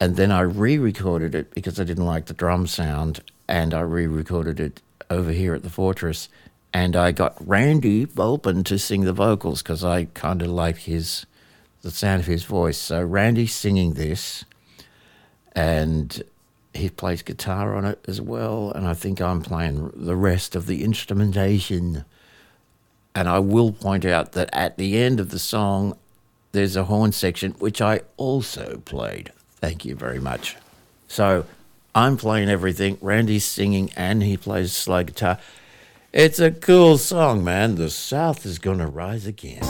and 0.00 0.16
then 0.16 0.30
I 0.30 0.40
re-recorded 0.40 1.34
it 1.34 1.54
because 1.54 1.78
I 1.80 1.84
didn't 1.84 2.06
like 2.06 2.26
the 2.26 2.34
drum 2.34 2.66
sound, 2.66 3.20
and 3.48 3.72
I 3.72 3.80
re-recorded 3.80 4.60
it 4.60 4.82
over 5.10 5.30
here 5.30 5.54
at 5.54 5.62
the 5.62 5.70
Fortress, 5.70 6.28
and 6.72 6.96
I 6.96 7.12
got 7.12 7.36
Randy 7.46 8.04
Volpin 8.04 8.64
to 8.64 8.78
sing 8.78 9.02
the 9.02 9.12
vocals 9.12 9.62
because 9.62 9.84
I 9.84 10.06
kind 10.06 10.42
of 10.42 10.48
like 10.48 10.78
his 10.78 11.24
the 11.82 11.90
sound 11.90 12.20
of 12.20 12.26
his 12.26 12.44
voice. 12.44 12.78
So 12.78 13.02
Randy's 13.04 13.54
singing 13.54 13.94
this, 13.94 14.44
and 15.52 16.22
he 16.74 16.90
plays 16.90 17.22
guitar 17.22 17.76
on 17.76 17.84
it 17.84 18.04
as 18.08 18.20
well, 18.20 18.72
and 18.72 18.86
I 18.86 18.94
think 18.94 19.20
I'm 19.20 19.42
playing 19.42 19.92
the 19.94 20.16
rest 20.16 20.56
of 20.56 20.66
the 20.66 20.82
instrumentation. 20.82 22.04
And 23.14 23.28
I 23.28 23.38
will 23.38 23.72
point 23.72 24.04
out 24.04 24.32
that 24.32 24.50
at 24.52 24.76
the 24.76 24.98
end 24.98 25.20
of 25.20 25.30
the 25.30 25.38
song, 25.38 25.96
there's 26.52 26.76
a 26.76 26.84
horn 26.84 27.12
section, 27.12 27.52
which 27.52 27.80
I 27.80 28.00
also 28.16 28.82
played. 28.84 29.32
Thank 29.56 29.84
you 29.84 29.94
very 29.94 30.18
much. 30.18 30.56
So 31.06 31.46
I'm 31.94 32.16
playing 32.16 32.48
everything. 32.48 32.98
Randy's 33.00 33.44
singing 33.44 33.90
and 33.96 34.22
he 34.22 34.36
plays 34.36 34.72
slide 34.72 35.06
guitar. 35.06 35.38
It's 36.12 36.38
a 36.38 36.50
cool 36.50 36.98
song, 36.98 37.44
man. 37.44 37.76
The 37.76 37.90
South 37.90 38.44
is 38.46 38.58
going 38.58 38.78
to 38.78 38.86
rise 38.86 39.26
again. 39.26 39.62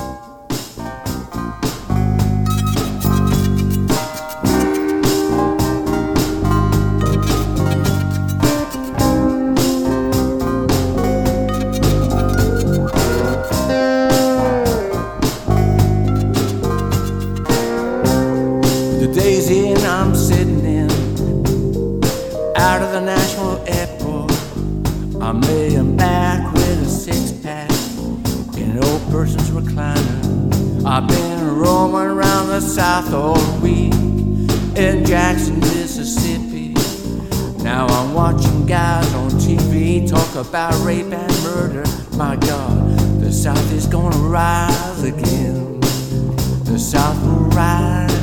Laying 25.42 25.96
back 25.96 26.52
with 26.54 26.82
a 26.82 26.88
six 26.88 27.32
pack 27.42 27.70
in 28.56 28.70
an 28.70 28.84
old 28.84 29.02
person's 29.10 29.50
recliner. 29.50 30.84
I've 30.86 31.08
been 31.08 31.56
roaming 31.56 31.96
around 31.96 32.48
the 32.48 32.60
South 32.60 33.12
all 33.12 33.60
week 33.60 33.92
in 34.76 35.04
Jackson, 35.04 35.58
Mississippi. 35.60 36.74
Now 37.62 37.86
I'm 37.86 38.14
watching 38.14 38.66
guys 38.66 39.12
on 39.14 39.30
TV 39.32 40.08
talk 40.08 40.34
about 40.36 40.74
rape 40.84 41.12
and 41.12 41.42
murder. 41.42 41.84
My 42.16 42.36
God, 42.36 43.20
the 43.20 43.32
South 43.32 43.72
is 43.72 43.86
gonna 43.86 44.16
rise 44.16 45.02
again. 45.02 45.80
The 46.64 46.78
South 46.78 47.20
will 47.24 47.48
rise 47.50 48.13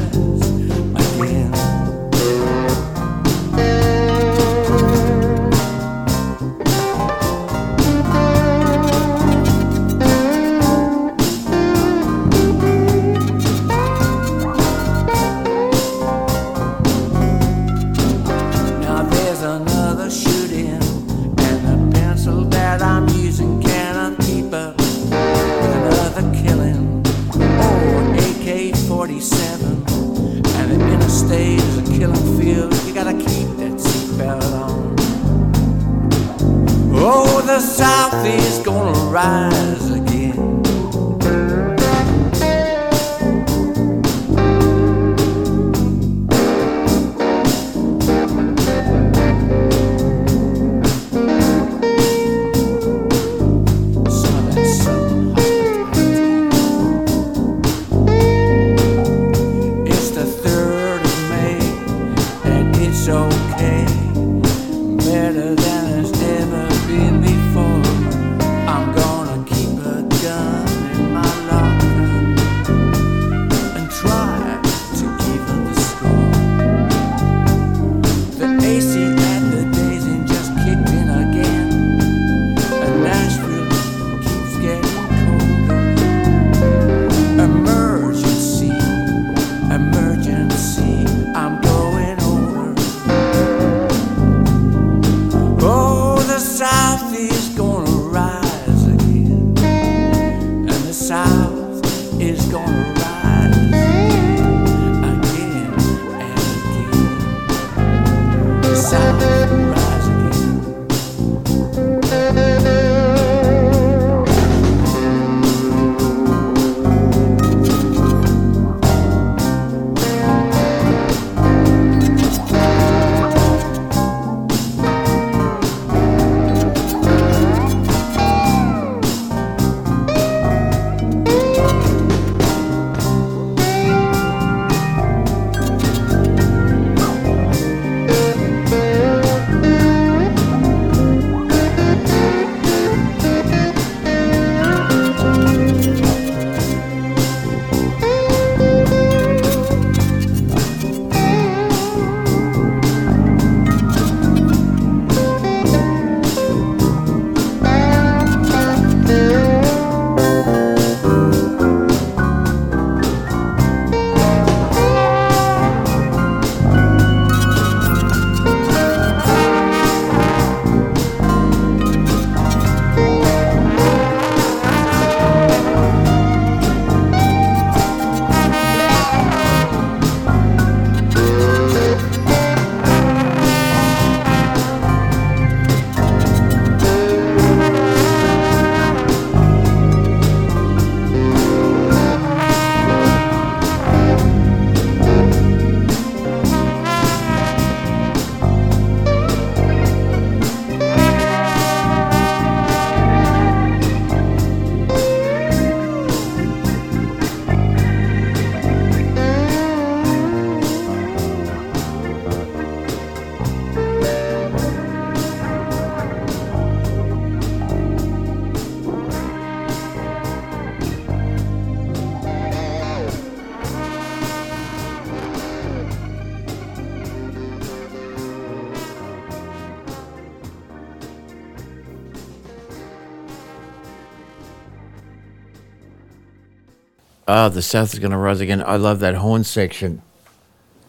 The 237.49 237.62
South 237.62 237.93
is 237.93 237.99
going 237.99 238.12
to 238.12 238.17
rise 238.17 238.39
again. 238.39 238.63
I 238.65 238.75
love 238.75 238.99
that 238.99 239.15
horn 239.15 239.43
section. 239.43 240.01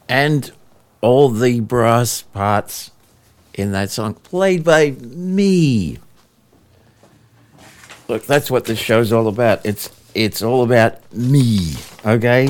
And 0.09 0.51
all 1.01 1.29
the 1.29 1.61
brass 1.61 2.23
parts 2.23 2.91
in 3.55 3.73
that 3.73 3.91
song 3.91 4.15
played 4.15 4.65
by 4.65 4.91
me. 4.91 5.99
Look, 8.09 8.25
that's 8.27 8.51
what 8.51 8.65
this 8.65 8.79
show's 8.79 9.13
all 9.13 9.29
about. 9.29 9.65
It's 9.65 9.91
it's 10.15 10.43
all 10.43 10.63
about 10.63 11.13
me, 11.13 11.75
okay? 12.05 12.49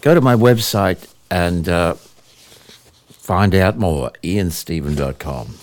Go 0.00 0.14
to 0.14 0.20
my 0.20 0.34
website 0.34 1.12
and 1.30 1.68
uh, 1.68 1.94
find 1.94 3.54
out 3.54 3.78
more. 3.78 4.10
ianstephen.com. 4.24 5.54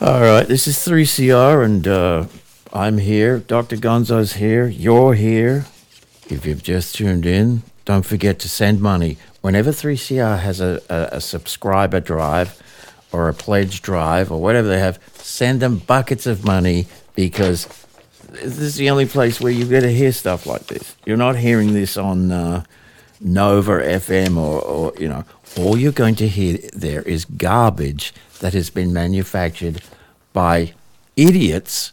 All 0.00 0.20
right, 0.20 0.46
this 0.46 0.66
is 0.66 0.76
3CR, 0.78 1.64
and 1.64 1.86
uh, 1.86 2.26
I'm 2.72 2.98
here. 2.98 3.38
Dr. 3.38 3.76
Gonzo's 3.76 4.34
here. 4.34 4.66
You're 4.66 5.14
here. 5.14 5.66
If 6.28 6.44
you've 6.44 6.62
just 6.62 6.96
tuned 6.96 7.24
in, 7.24 7.62
don't 7.84 8.04
forget 8.04 8.38
to 8.40 8.48
send 8.48 8.80
money. 8.80 9.16
Whenever 9.42 9.70
3CR 9.70 10.40
has 10.40 10.60
a, 10.60 10.80
a, 10.88 11.16
a 11.16 11.20
subscriber 11.20 12.00
drive 12.00 12.60
or 13.12 13.28
a 13.28 13.34
pledge 13.34 13.80
drive 13.80 14.32
or 14.32 14.40
whatever 14.40 14.66
they 14.66 14.80
have, 14.80 14.98
send 15.14 15.60
them 15.60 15.78
buckets 15.78 16.26
of 16.26 16.44
money 16.44 16.86
because 17.14 17.68
this 18.28 18.58
is 18.58 18.74
the 18.74 18.90
only 18.90 19.06
place 19.06 19.40
where 19.40 19.52
you 19.52 19.64
get 19.66 19.80
to 19.80 19.92
hear 19.92 20.10
stuff 20.10 20.46
like 20.46 20.66
this. 20.66 20.96
You're 21.06 21.16
not 21.16 21.36
hearing 21.36 21.74
this 21.74 21.96
on 21.96 22.32
uh, 22.32 22.64
Nova 23.20 23.78
FM 23.78 24.36
or, 24.36 24.60
or, 24.60 24.92
you 24.98 25.08
know, 25.08 25.24
all 25.56 25.78
you're 25.78 25.92
going 25.92 26.16
to 26.16 26.28
hear 26.28 26.58
there 26.72 27.02
is 27.02 27.24
garbage 27.24 28.12
that 28.40 28.52
has 28.52 28.68
been 28.68 28.92
manufactured 28.92 29.80
by 30.32 30.74
idiots 31.16 31.92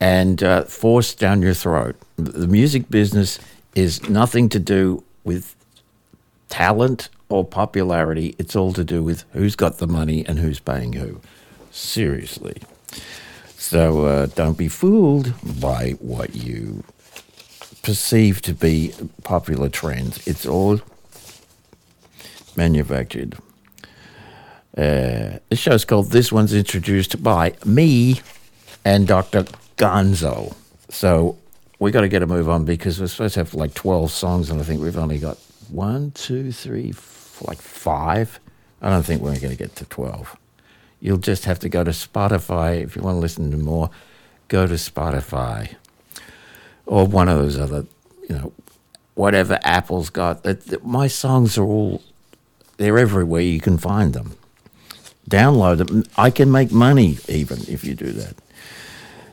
and 0.00 0.42
uh, 0.42 0.64
forced 0.64 1.18
down 1.18 1.42
your 1.42 1.54
throat. 1.54 1.94
The 2.16 2.46
music 2.46 2.88
business 2.88 3.38
is 3.74 4.08
nothing 4.08 4.48
to 4.48 4.58
do 4.58 5.04
with 5.24 5.54
talent 6.48 7.10
or 7.28 7.44
popularity. 7.44 8.34
It's 8.38 8.56
all 8.56 8.72
to 8.72 8.82
do 8.82 9.02
with 9.02 9.24
who's 9.32 9.54
got 9.54 9.78
the 9.78 9.86
money 9.86 10.24
and 10.26 10.38
who's 10.38 10.58
paying 10.58 10.94
who. 10.94 11.20
Seriously. 11.70 12.62
So 13.56 14.06
uh, 14.06 14.26
don't 14.26 14.56
be 14.56 14.68
fooled 14.68 15.34
by 15.60 15.90
what 16.00 16.34
you 16.34 16.82
perceive 17.82 18.42
to 18.42 18.54
be 18.54 18.92
popular 19.22 19.68
trends. 19.68 20.26
It's 20.26 20.46
all 20.46 20.80
manufactured. 22.56 23.36
Uh, 24.76 25.38
the 25.48 25.56
show's 25.56 25.84
called 25.84 26.10
This 26.10 26.32
One's 26.32 26.54
Introduced 26.54 27.22
by 27.22 27.54
me 27.64 28.20
and 28.84 29.06
Dr. 29.06 29.44
Gonzo. 29.76 30.54
So 30.88 31.38
we 31.78 31.90
got 31.90 32.02
to 32.02 32.08
get 32.08 32.22
a 32.22 32.26
move 32.26 32.48
on 32.48 32.64
because 32.64 33.00
we're 33.00 33.06
supposed 33.06 33.34
to 33.34 33.40
have 33.40 33.54
like 33.54 33.74
12 33.74 34.10
songs, 34.10 34.50
and 34.50 34.60
I 34.60 34.64
think 34.64 34.80
we've 34.82 34.96
only 34.96 35.18
got 35.18 35.38
one, 35.68 36.10
two, 36.12 36.52
three, 36.52 36.92
like 37.42 37.58
five. 37.58 38.40
I 38.82 38.90
don't 38.90 39.02
think 39.02 39.22
we're 39.22 39.38
going 39.38 39.50
to 39.50 39.56
get 39.56 39.76
to 39.76 39.84
12. 39.84 40.36
You'll 41.00 41.18
just 41.18 41.44
have 41.44 41.58
to 41.60 41.68
go 41.68 41.84
to 41.84 41.90
Spotify 41.92 42.82
if 42.82 42.96
you 42.96 43.02
want 43.02 43.16
to 43.16 43.20
listen 43.20 43.50
to 43.50 43.56
more. 43.56 43.90
Go 44.48 44.66
to 44.66 44.74
Spotify 44.74 45.74
or 46.86 47.06
one 47.06 47.28
of 47.28 47.38
those 47.38 47.58
other, 47.58 47.86
you 48.28 48.34
know, 48.34 48.52
whatever 49.14 49.58
Apple's 49.62 50.10
got. 50.10 50.44
My 50.84 51.06
songs 51.06 51.56
are 51.56 51.64
all 51.64 52.02
they're 52.76 52.98
everywhere. 52.98 53.42
You 53.42 53.60
can 53.60 53.78
find 53.78 54.14
them. 54.14 54.36
Download 55.28 55.86
them. 55.86 56.04
I 56.16 56.30
can 56.30 56.50
make 56.50 56.72
money 56.72 57.18
even 57.28 57.60
if 57.68 57.84
you 57.84 57.94
do 57.94 58.10
that. 58.12 58.34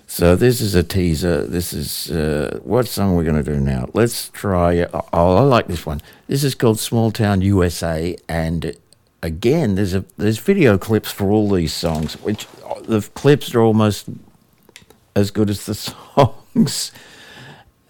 So 0.10 0.38
this 0.38 0.62
is 0.62 0.74
a 0.74 0.84
teaser. 0.84 1.46
This 1.46 1.74
is 1.74 2.10
uh, 2.10 2.62
what 2.64 2.88
song 2.88 3.16
we're 3.16 3.26
going 3.26 3.44
to 3.44 3.52
do 3.54 3.60
now. 3.60 3.90
Let's 3.94 4.30
try. 4.30 4.84
Oh, 5.12 5.38
I 5.38 5.42
like 5.42 5.68
this 5.68 5.86
one. 5.86 6.02
This 6.28 6.46
is 6.46 6.56
called 6.56 6.80
Small 6.80 7.12
Town 7.12 7.42
USA, 7.42 8.16
and 8.30 8.78
again, 9.22 9.76
there's 9.76 9.94
a 9.94 10.06
there's 10.16 10.40
video 10.40 10.78
clips 10.78 11.12
for 11.12 11.30
all 11.30 11.50
these 11.50 11.74
songs, 11.74 12.14
which 12.22 12.48
the 12.84 13.02
clips 13.16 13.54
are 13.54 13.60
almost 13.60 14.08
as 15.14 15.30
good 15.30 15.50
as 15.50 15.66
the 15.66 15.76
songs. 15.76 16.94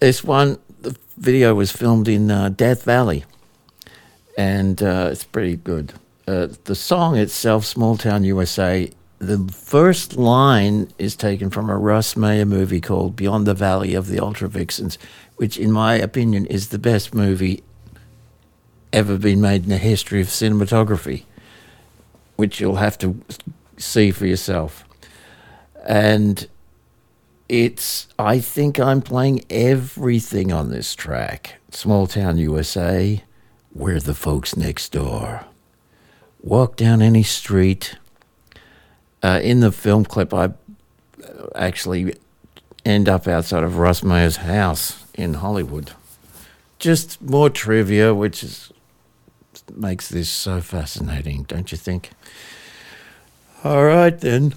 This 0.00 0.24
one, 0.24 0.58
the 0.80 0.96
video 1.16 1.54
was 1.54 1.70
filmed 1.70 2.08
in 2.08 2.32
uh, 2.32 2.48
Death 2.48 2.82
Valley, 2.82 3.24
and 4.36 4.82
uh, 4.82 5.10
it's 5.12 5.24
pretty 5.24 5.54
good. 5.54 5.92
Uh, 6.26 6.48
the 6.64 6.74
song 6.74 7.16
itself, 7.16 7.64
Small 7.64 7.96
Town 7.96 8.24
USA, 8.24 8.90
the 9.18 9.38
first 9.52 10.16
line 10.16 10.88
is 10.98 11.16
taken 11.16 11.50
from 11.50 11.68
a 11.68 11.76
Russ 11.76 12.16
Meyer 12.16 12.44
movie 12.44 12.80
called 12.80 13.16
Beyond 13.16 13.46
the 13.46 13.54
Valley 13.54 13.94
of 13.94 14.06
the 14.06 14.20
Ultra 14.20 14.48
Vixens, 14.48 14.96
which, 15.36 15.58
in 15.58 15.72
my 15.72 15.94
opinion, 15.94 16.46
is 16.46 16.68
the 16.68 16.78
best 16.78 17.14
movie 17.14 17.62
ever 18.92 19.18
been 19.18 19.40
made 19.40 19.64
in 19.64 19.70
the 19.70 19.78
history 19.78 20.20
of 20.20 20.28
cinematography, 20.28 21.24
which 22.36 22.60
you'll 22.60 22.76
have 22.76 22.96
to 22.98 23.20
see 23.76 24.10
for 24.10 24.26
yourself. 24.26 24.84
And 25.84 26.46
it's, 27.48 28.08
I 28.18 28.38
think 28.38 28.78
I'm 28.78 29.02
playing 29.02 29.44
everything 29.50 30.52
on 30.52 30.70
this 30.70 30.94
track 30.94 31.56
Small 31.70 32.06
Town 32.06 32.38
USA, 32.38 33.22
We're 33.72 34.00
the 34.00 34.14
Folks 34.14 34.56
Next 34.56 34.92
Door. 34.92 35.44
Walk 36.40 36.76
down 36.76 37.02
any 37.02 37.22
street 37.22 37.96
uh, 39.22 39.40
in 39.42 39.60
the 39.60 39.72
film 39.72 40.04
clip, 40.04 40.32
I 40.32 40.50
actually 41.54 42.14
end 42.84 43.08
up 43.08 43.26
outside 43.28 43.62
of 43.62 43.78
Russ 43.78 44.02
Meyer's 44.02 44.36
house 44.36 45.04
in 45.14 45.34
Hollywood. 45.34 45.92
Just 46.78 47.20
more 47.20 47.50
trivia, 47.50 48.14
which 48.14 48.44
is, 48.44 48.72
makes 49.74 50.08
this 50.08 50.28
so 50.28 50.60
fascinating, 50.60 51.42
don't 51.44 51.72
you 51.72 51.78
think? 51.78 52.10
All 53.64 53.84
right, 53.84 54.18
then. 54.18 54.54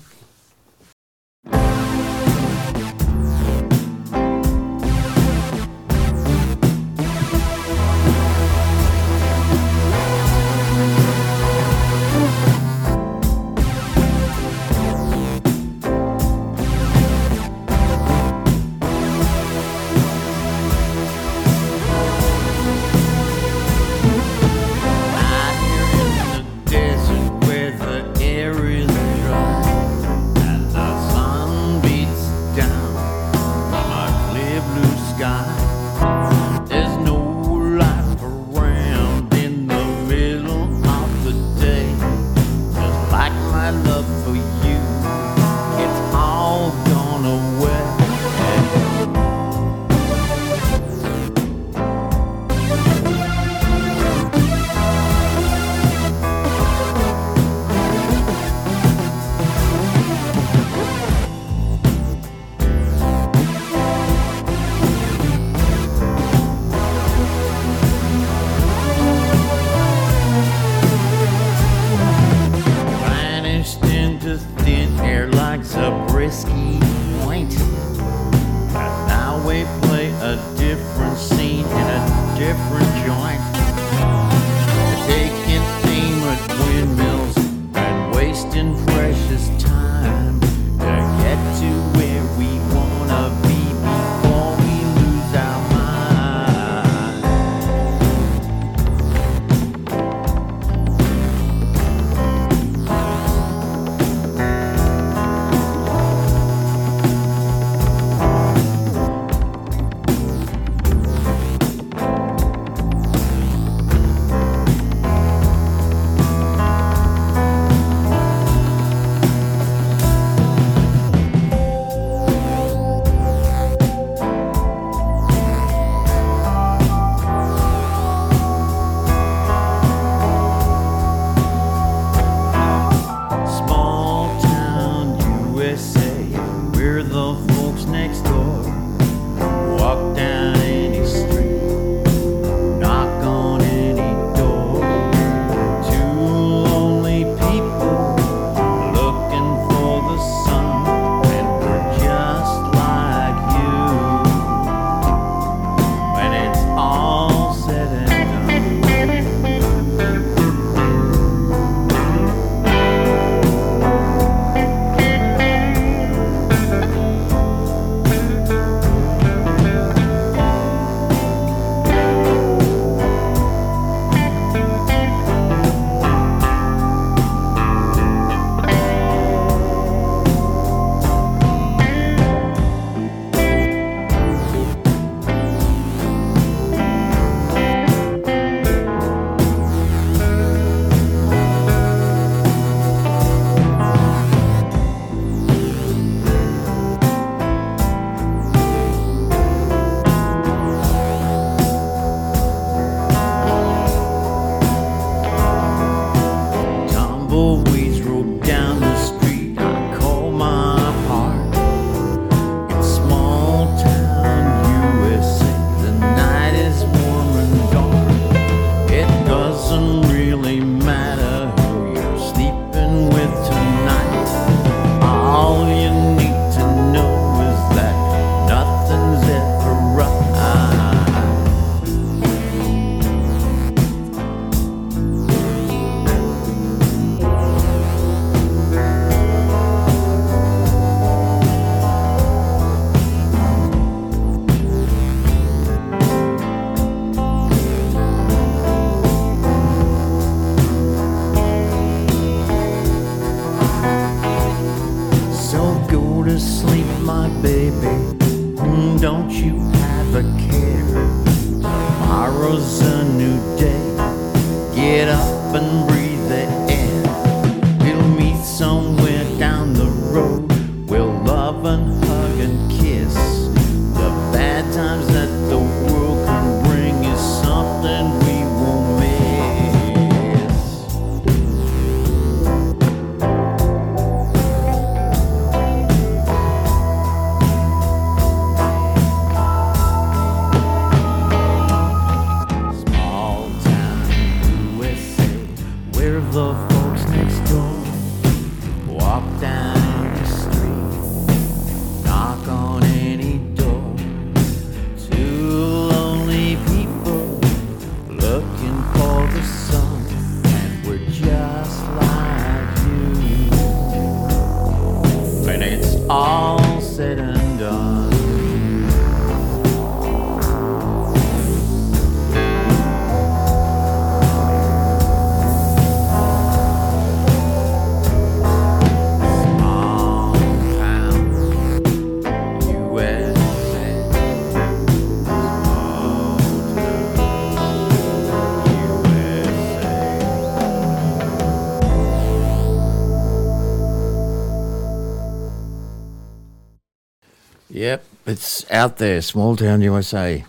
Out 348.71 348.97
there, 348.97 349.21
small 349.21 349.55
town 349.55 349.81
USA. 349.81 350.45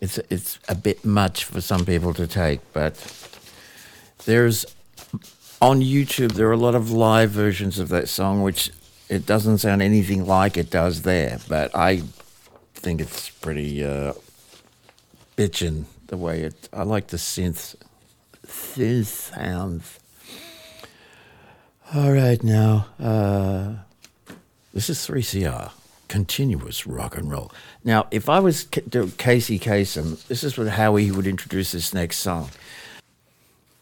It's 0.00 0.18
it's 0.30 0.58
a 0.68 0.74
bit 0.74 1.04
much 1.04 1.44
for 1.44 1.60
some 1.60 1.84
people 1.84 2.12
to 2.14 2.26
take, 2.26 2.60
but 2.72 2.94
there's 4.24 4.66
on 5.60 5.80
YouTube 5.80 6.32
there 6.32 6.48
are 6.48 6.52
a 6.52 6.64
lot 6.68 6.74
of 6.74 6.90
live 6.90 7.30
versions 7.30 7.78
of 7.78 7.88
that 7.88 8.08
song, 8.08 8.42
which 8.42 8.70
it 9.08 9.26
doesn't 9.26 9.58
sound 9.58 9.82
anything 9.82 10.26
like 10.26 10.56
it 10.56 10.70
does 10.70 11.02
there. 11.02 11.38
But 11.48 11.74
I 11.74 12.02
think 12.74 13.00
it's 13.00 13.30
pretty 13.30 13.84
uh, 13.84 14.14
bitchin' 15.36 15.84
the 16.08 16.16
way 16.16 16.42
it. 16.42 16.68
I 16.72 16.82
like 16.82 17.08
the 17.08 17.16
synth 17.16 17.76
synth 18.46 19.06
sounds. 19.06 19.98
All 21.94 22.12
right, 22.12 22.42
now 22.42 22.86
uh, 23.00 23.74
this 24.74 24.90
is 24.90 25.04
three 25.06 25.22
CR 25.22 25.70
continuous 26.08 26.86
rock 26.86 27.16
and 27.16 27.30
roll. 27.30 27.52
Now, 27.84 28.06
if 28.10 28.28
I 28.28 28.40
was 28.40 28.64
Casey 28.64 29.58
Kasem, 29.58 30.26
this 30.26 30.42
is 30.42 30.58
what, 30.58 30.68
how 30.68 30.96
he 30.96 31.10
would 31.10 31.26
introduce 31.26 31.72
this 31.72 31.94
next 31.94 32.18
song. 32.18 32.50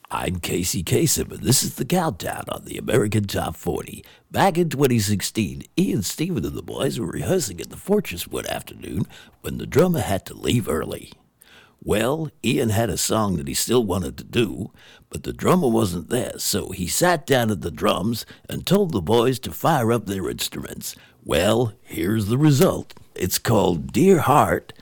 I'm 0.09 0.39
Casey 0.39 0.85
Kasem, 0.85 1.33
and 1.33 1.43
this 1.43 1.65
is 1.65 1.75
the 1.75 1.85
countdown 1.85 2.45
on 2.49 2.65
the 2.65 2.79
American 2.79 3.25
Top 3.25 3.57
40. 3.57 4.05
Back 4.31 4.57
in 4.57 4.69
2016, 4.69 5.65
Ian 5.77 6.03
Stephen 6.03 6.45
and 6.45 6.55
the 6.55 6.63
boys 6.63 7.01
were 7.01 7.07
rehearsing 7.07 7.61
at 7.61 7.71
the 7.71 7.77
Fortress 7.77 8.29
one 8.29 8.47
afternoon 8.47 9.07
when 9.41 9.59
the 9.59 9.67
drummer 9.67 10.01
had 10.01 10.25
to 10.27 10.35
leave 10.35 10.69
early. 10.69 11.13
Well, 11.83 12.31
Ian 12.45 12.71
had 12.71 12.89
a 12.89 12.97
song 12.97 13.37
that 13.37 13.49
he 13.49 13.55
still 13.55 13.85
wanted 13.85 14.17
to 14.19 14.25
do, 14.25 14.71
but 15.11 15.25
the 15.25 15.33
drummer 15.33 15.69
wasn't 15.69 16.09
there, 16.09 16.39
so 16.39 16.71
he 16.71 16.87
sat 16.87 17.27
down 17.27 17.51
at 17.51 17.61
the 17.61 17.71
drums 17.71 18.25
and 18.49 18.67
told 18.67 18.93
the 18.93 19.03
boys 19.03 19.39
to 19.41 19.53
fire 19.53 19.93
up 19.93 20.07
their 20.07 20.31
instruments. 20.31 20.97
Well, 21.27 21.73
here's 21.83 22.27
the 22.27 22.39
result. 22.39 22.95
It's 23.17 23.41
called 23.41 23.93
Dear 23.93 24.21
Heart, 24.21 24.73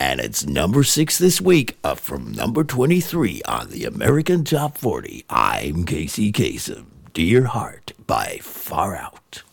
and 0.00 0.18
it's 0.18 0.44
number 0.44 0.82
six 0.82 1.16
this 1.16 1.40
week, 1.40 1.78
up 1.84 2.00
from 2.00 2.32
number 2.32 2.64
23 2.64 3.40
on 3.46 3.70
the 3.70 3.84
American 3.84 4.42
Top 4.42 4.76
40. 4.76 5.24
I'm 5.30 5.84
Casey 5.84 6.32
Kasem. 6.32 6.86
Dear 7.14 7.44
Heart 7.44 7.92
by 8.04 8.40
Far 8.42 8.96
Out. 8.96 9.44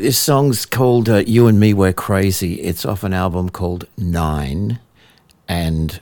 This 0.00 0.18
song's 0.18 0.64
called 0.64 1.08
uh, 1.08 1.24
"You 1.26 1.46
and 1.46 1.58
Me 1.58 1.74
We're 1.74 1.92
Crazy." 1.92 2.54
It's 2.60 2.84
off 2.84 3.02
an 3.02 3.12
album 3.12 3.48
called 3.48 3.86
Nine, 3.96 4.78
and 5.48 6.00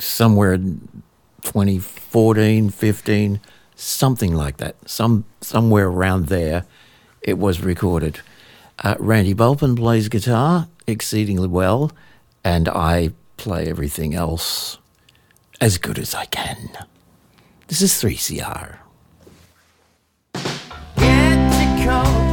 somewhere 0.00 0.54
in 0.54 1.02
2014, 1.42 2.70
15, 2.70 3.40
something 3.74 4.34
like 4.34 4.56
that, 4.56 4.76
some 4.88 5.24
somewhere 5.40 5.88
around 5.88 6.26
there, 6.26 6.64
it 7.22 7.38
was 7.38 7.60
recorded. 7.60 8.20
Uh, 8.78 8.96
Randy 8.98 9.34
Bulpin 9.34 9.76
plays 9.76 10.08
guitar 10.08 10.68
exceedingly 10.86 11.48
well, 11.48 11.92
and 12.42 12.68
I 12.68 13.10
play 13.36 13.66
everything 13.68 14.14
else 14.14 14.78
as 15.60 15.78
good 15.78 15.98
as 15.98 16.14
I 16.14 16.24
can. 16.26 16.70
This 17.68 17.82
is 17.82 17.92
3CR. 17.92 18.78
Get 20.96 21.84
coat, 21.86 22.25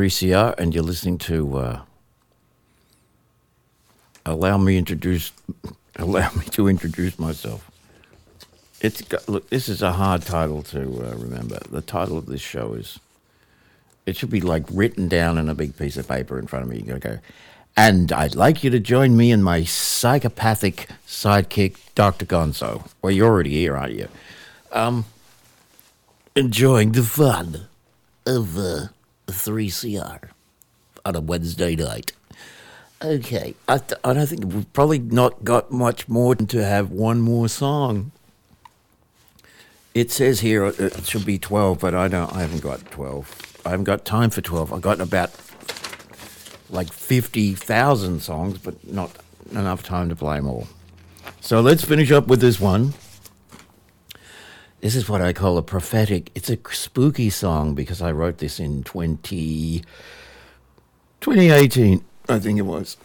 3CR, 0.00 0.54
and 0.56 0.74
you're 0.74 0.82
listening 0.82 1.18
to. 1.18 1.58
Uh, 1.58 1.80
allow 4.24 4.56
me 4.56 4.78
introduce. 4.78 5.30
Allow 5.96 6.30
me 6.32 6.44
to 6.52 6.68
introduce 6.68 7.18
myself. 7.18 7.70
It's 8.80 9.02
got, 9.02 9.28
look. 9.28 9.50
This 9.50 9.68
is 9.68 9.82
a 9.82 9.92
hard 9.92 10.22
title 10.22 10.62
to 10.62 10.80
uh, 10.80 11.14
remember. 11.16 11.58
The 11.70 11.82
title 11.82 12.16
of 12.16 12.24
this 12.24 12.40
show 12.40 12.72
is. 12.72 12.98
It 14.06 14.16
should 14.16 14.30
be 14.30 14.40
like 14.40 14.64
written 14.70 15.08
down 15.08 15.36
in 15.36 15.50
a 15.50 15.54
big 15.54 15.76
piece 15.76 15.98
of 15.98 16.08
paper 16.08 16.38
in 16.38 16.46
front 16.46 16.62
of 16.62 16.70
me. 16.70 16.78
You 16.78 16.84
gotta 16.84 17.00
go. 17.00 17.18
And 17.76 18.10
I'd 18.10 18.34
like 18.34 18.64
you 18.64 18.70
to 18.70 18.80
join 18.80 19.18
me 19.18 19.30
and 19.32 19.44
my 19.44 19.64
psychopathic 19.64 20.88
sidekick, 21.06 21.76
Dr. 21.94 22.24
Gonzo. 22.24 22.88
Well, 23.02 23.12
you're 23.12 23.28
already 23.28 23.50
here, 23.50 23.76
aren't 23.76 23.96
you? 23.96 24.08
Um, 24.72 25.04
enjoying 26.34 26.92
the 26.92 27.02
fun 27.02 27.66
of 28.24 28.56
uh, 28.56 28.86
3CR 29.30 30.30
on 31.04 31.16
a 31.16 31.20
Wednesday 31.20 31.76
night. 31.76 32.12
Okay, 33.02 33.54
I, 33.66 33.78
th- 33.78 33.98
I 34.04 34.12
don't 34.12 34.26
think 34.26 34.44
we've 34.44 34.72
probably 34.74 34.98
not 34.98 35.42
got 35.42 35.70
much 35.72 36.08
more 36.08 36.34
than 36.34 36.46
to 36.48 36.64
have 36.64 36.90
one 36.90 37.20
more 37.20 37.48
song. 37.48 38.12
It 39.94 40.10
says 40.10 40.40
here 40.40 40.66
uh, 40.66 40.72
it 40.78 41.06
should 41.06 41.24
be 41.24 41.38
12, 41.38 41.80
but 41.80 41.94
I 41.94 42.08
don't. 42.08 42.30
I 42.32 42.40
haven't 42.42 42.60
got 42.62 42.90
12. 42.90 43.62
I 43.64 43.70
haven't 43.70 43.84
got 43.84 44.04
time 44.04 44.30
for 44.30 44.42
12. 44.42 44.72
I've 44.72 44.82
got 44.82 45.00
about 45.00 45.30
like 46.68 46.92
50,000 46.92 48.20
songs, 48.20 48.58
but 48.58 48.86
not 48.86 49.10
enough 49.50 49.82
time 49.82 50.08
to 50.10 50.16
play 50.16 50.36
them 50.36 50.46
all. 50.46 50.68
So 51.40 51.60
let's 51.60 51.84
finish 51.84 52.10
up 52.10 52.26
with 52.26 52.40
this 52.40 52.60
one. 52.60 52.92
This 54.80 54.96
is 54.96 55.08
what 55.08 55.20
I 55.20 55.32
call 55.34 55.58
a 55.58 55.62
prophetic. 55.62 56.30
It's 56.34 56.48
a 56.48 56.58
spooky 56.70 57.28
song 57.28 57.74
because 57.74 58.00
I 58.00 58.12
wrote 58.12 58.38
this 58.38 58.58
in 58.58 58.82
20, 58.82 59.82
2018, 61.20 62.04
I 62.28 62.38
think 62.38 62.58
it 62.58 62.62
was. 62.62 62.96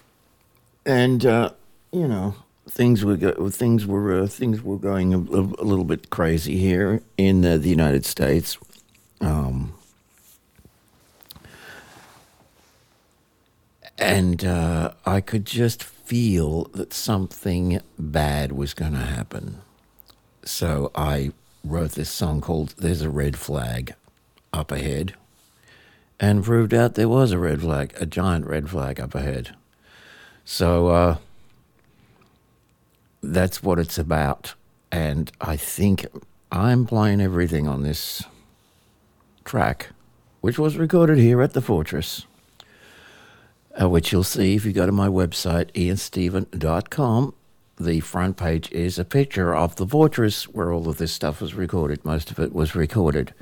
And, 0.86 1.26
uh, 1.26 1.52
you 1.92 2.08
know, 2.08 2.36
things 2.70 3.04
were 3.04 3.18
go- 3.18 3.50
things 3.50 3.86
were 3.86 4.22
uh, 4.22 4.28
things 4.28 4.62
were 4.62 4.78
going 4.78 5.14
a, 5.14 5.18
a 5.18 5.66
little 5.66 5.84
bit 5.84 6.10
crazy 6.10 6.58
here 6.58 7.02
in 7.18 7.44
uh, 7.44 7.58
the 7.58 7.70
United 7.70 8.06
States. 8.06 8.58
Um, 9.20 9.74
and 13.98 14.46
uh, 14.46 14.94
I 15.06 15.20
could 15.20 15.46
just 15.46 15.84
feel 15.84 16.66
that 16.74 16.94
something 16.94 17.82
bad 17.98 18.52
was 18.52 18.74
going 18.74 18.94
to 18.94 19.00
happen. 19.00 19.62
So 20.44 20.92
I 20.96 21.32
wrote 21.66 21.92
this 21.92 22.10
song 22.10 22.42
called 22.42 22.76
"There's 22.78 23.02
a 23.02 23.10
Red 23.10 23.38
Flag 23.38 23.96
Up 24.54 24.72
Ahead," 24.72 25.16
and 26.20 26.44
proved 26.44 26.74
out 26.74 26.96
there 26.96 27.10
was 27.10 27.32
a 27.32 27.40
red 27.40 27.62
flag, 27.62 27.94
a 28.00 28.06
giant 28.06 28.46
red 28.46 28.70
flag 28.70 29.00
up 29.00 29.16
ahead. 29.16 29.56
So 30.44 30.88
uh, 30.88 31.18
that's 33.22 33.64
what 33.64 33.80
it's 33.80 33.98
about, 33.98 34.54
and 34.92 35.32
I 35.42 35.58
think 35.58 36.06
I'm 36.52 36.86
playing 36.86 37.22
everything 37.22 37.68
on 37.68 37.84
this 37.84 38.24
track, 39.44 39.90
which 40.42 40.60
was 40.60 40.78
recorded 40.78 41.18
here 41.18 41.42
at 41.42 41.54
the 41.54 41.62
Fortress 41.62 42.26
uh, 43.80 43.90
which 43.90 44.12
you'll 44.12 44.24
see 44.24 44.56
if 44.56 44.66
you 44.66 44.72
go 44.72 44.86
to 44.86 44.92
my 44.92 45.08
website, 45.08 45.72
ianstephen.com. 45.74 47.34
The 47.78 48.00
front 48.00 48.38
page 48.38 48.72
is 48.72 48.98
a 48.98 49.06
picture 49.06 49.54
of 49.54 49.76
the 49.76 49.86
fortress 49.88 50.48
where 50.48 50.72
all 50.72 50.88
of 50.88 50.98
this 50.98 51.12
stuff 51.12 51.42
was 51.42 51.54
recorded. 51.54 52.06
Most 52.06 52.32
of 52.32 52.40
it 52.40 52.54
was 52.54 52.74
recorded 52.74 53.34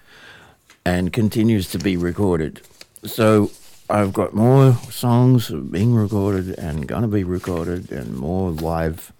and 0.83 1.13
continues 1.13 1.69
to 1.71 1.77
be 1.77 1.95
recorded. 1.95 2.61
So 3.05 3.51
I've 3.89 4.11
got 4.11 4.33
more 4.33 4.73
songs 4.89 5.49
being 5.49 5.93
recorded 5.93 6.57
and 6.57 6.87
going 6.87 7.03
to 7.03 7.07
be 7.07 7.23
recorded, 7.23 7.91
and 7.91 8.15
more 8.15 8.49
live 8.49 9.13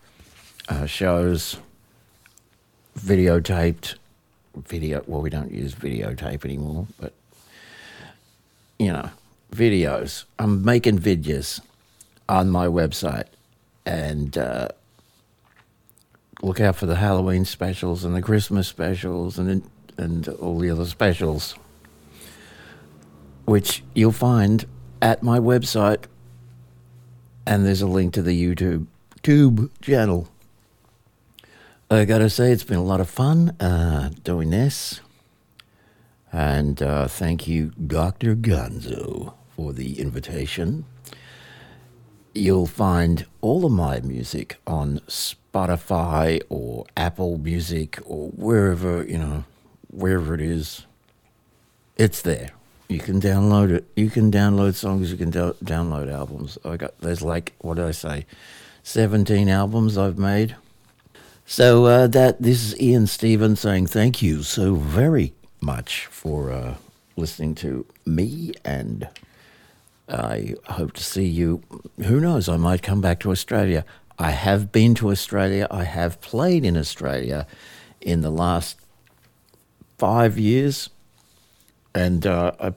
uh, 0.67 0.85
shows, 0.85 1.57
videotaped. 2.97 3.95
Video, 4.55 5.03
well, 5.05 5.21
we 5.21 5.29
don't 5.29 5.51
use 5.51 5.75
videotape 5.75 6.45
anymore, 6.45 6.87
but 6.99 7.13
you 8.79 8.91
know, 8.91 9.09
videos. 9.51 10.23
I'm 10.39 10.63
making 10.63 10.99
videos 10.99 11.59
on 12.29 12.49
my 12.49 12.67
website, 12.67 13.27
and 13.85 14.37
uh, 14.37 14.69
look 16.43 16.59
out 16.59 16.75
for 16.75 16.85
the 16.85 16.97
Halloween 16.97 17.45
specials 17.45 18.03
and 18.03 18.13
the 18.13 18.21
Christmas 18.21 18.67
specials 18.67 19.39
and 19.39 19.63
and 19.97 20.27
all 20.27 20.59
the 20.59 20.69
other 20.69 20.85
specials, 20.85 21.55
which 23.45 23.83
you'll 23.93 24.11
find 24.11 24.65
at 25.01 25.23
my 25.23 25.39
website. 25.39 26.05
And 27.45 27.65
there's 27.65 27.81
a 27.81 27.87
link 27.87 28.13
to 28.13 28.21
the 28.21 28.55
YouTube 28.55 28.87
Tube 29.21 29.71
channel. 29.81 30.27
I 31.91 32.05
gotta 32.05 32.29
say, 32.29 32.51
it's 32.51 32.63
been 32.63 32.77
a 32.77 32.83
lot 32.83 33.01
of 33.01 33.09
fun 33.09 33.49
uh, 33.59 34.09
doing 34.23 34.49
this. 34.49 35.01
And 36.31 36.81
uh, 36.81 37.07
thank 37.07 37.47
you, 37.47 37.71
Dr. 37.85 38.35
Gonzo, 38.35 39.35
for 39.55 39.71
the 39.71 39.99
invitation. 39.99 40.85
You'll 42.33 42.65
find 42.65 43.27
all 43.41 43.65
of 43.65 43.71
my 43.71 43.99
music 43.99 44.57
on 44.65 45.01
Spotify 45.07 45.42
or 45.53 46.85
Apple 46.97 47.37
Music 47.37 47.99
or 48.05 48.29
wherever, 48.29 49.03
you 49.03 49.17
know, 49.17 49.43
wherever 49.89 50.33
it 50.33 50.41
is. 50.41 50.85
It's 51.97 52.21
there. 52.21 52.49
You 52.89 52.99
can 52.99 53.21
download 53.21 53.71
it. 53.71 53.85
You 53.95 54.09
can 54.09 54.31
download 54.31 54.75
songs. 54.75 55.11
You 55.11 55.17
can 55.17 55.29
do- 55.29 55.55
download 55.63 56.11
albums. 56.11 56.57
I 56.65 56.77
got 56.77 56.99
there's 56.99 57.21
like 57.21 57.53
what 57.59 57.75
did 57.75 57.85
I 57.85 57.91
say, 57.91 58.25
seventeen 58.83 59.47
albums 59.47 59.97
I've 59.97 60.17
made. 60.17 60.55
So 61.45 61.85
uh, 61.85 62.07
that 62.07 62.41
this 62.41 62.63
is 62.63 62.79
Ian 62.81 63.07
Stephens 63.07 63.59
saying 63.59 63.87
thank 63.87 64.21
you 64.21 64.43
so 64.43 64.75
very 64.75 65.33
much 65.61 66.07
for 66.07 66.51
uh, 66.51 66.75
listening 67.15 67.55
to 67.55 67.85
me, 68.05 68.53
and 68.65 69.07
I 70.09 70.55
hope 70.65 70.93
to 70.93 71.03
see 71.03 71.25
you. 71.25 71.61
Who 72.05 72.19
knows? 72.19 72.49
I 72.49 72.57
might 72.57 72.81
come 72.81 73.01
back 73.01 73.19
to 73.21 73.31
Australia. 73.31 73.85
I 74.17 74.31
have 74.31 74.71
been 74.71 74.95
to 74.95 75.09
Australia. 75.09 75.67
I 75.71 75.83
have 75.83 76.21
played 76.21 76.63
in 76.65 76.77
Australia 76.77 77.47
in 78.01 78.21
the 78.21 78.29
last 78.29 78.77
five 79.97 80.37
years, 80.37 80.89
and 81.95 82.25
uh, 82.25 82.51
I 82.59 82.73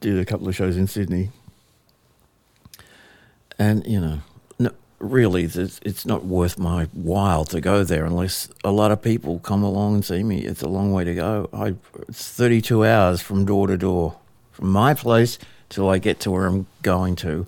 did 0.00 0.18
a 0.18 0.24
couple 0.24 0.48
of 0.48 0.54
shows 0.54 0.76
in 0.76 0.86
Sydney. 0.86 1.30
And 3.58 3.86
you 3.86 4.00
know, 4.00 4.18
no, 4.58 4.70
really, 4.98 5.44
it's, 5.44 5.56
it's 5.56 6.06
not 6.06 6.24
worth 6.24 6.58
my 6.58 6.84
while 6.92 7.44
to 7.46 7.60
go 7.60 7.84
there 7.84 8.04
unless 8.04 8.48
a 8.64 8.70
lot 8.70 8.90
of 8.90 9.02
people 9.02 9.38
come 9.40 9.62
along 9.62 9.94
and 9.94 10.04
see 10.04 10.22
me. 10.22 10.40
It's 10.40 10.62
a 10.62 10.68
long 10.68 10.92
way 10.92 11.04
to 11.04 11.14
go. 11.14 11.48
I, 11.52 11.74
it's 12.08 12.30
32 12.30 12.84
hours 12.84 13.20
from 13.20 13.44
door 13.44 13.66
to 13.66 13.76
door. 13.76 14.16
From 14.52 14.70
my 14.70 14.94
place 14.94 15.38
till 15.68 15.88
I 15.88 15.98
get 15.98 16.20
to 16.20 16.30
where 16.30 16.46
I'm 16.46 16.66
going 16.82 17.16
to 17.16 17.46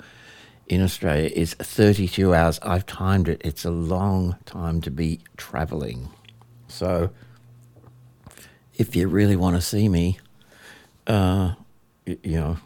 in 0.67 0.83
Australia 0.83 1.31
is 1.35 1.55
32 1.55 2.35
hours. 2.35 2.59
I've 2.63 2.87
timed 2.87 3.29
it. 3.29 3.41
It's 3.45 3.65
a 3.65 3.71
long 3.71 4.37
time 4.47 4.81
to 4.83 4.91
be 4.91 5.21
traveling. 5.37 6.09
So 6.69 7.11
if 8.77 8.97
you 8.97 9.09
really 9.09 9.37
want 9.37 9.57
to 9.57 9.63
see 9.63 9.89
me, 9.89 10.19
uh, 11.07 11.55
you 12.05 12.41
know, 12.41 12.59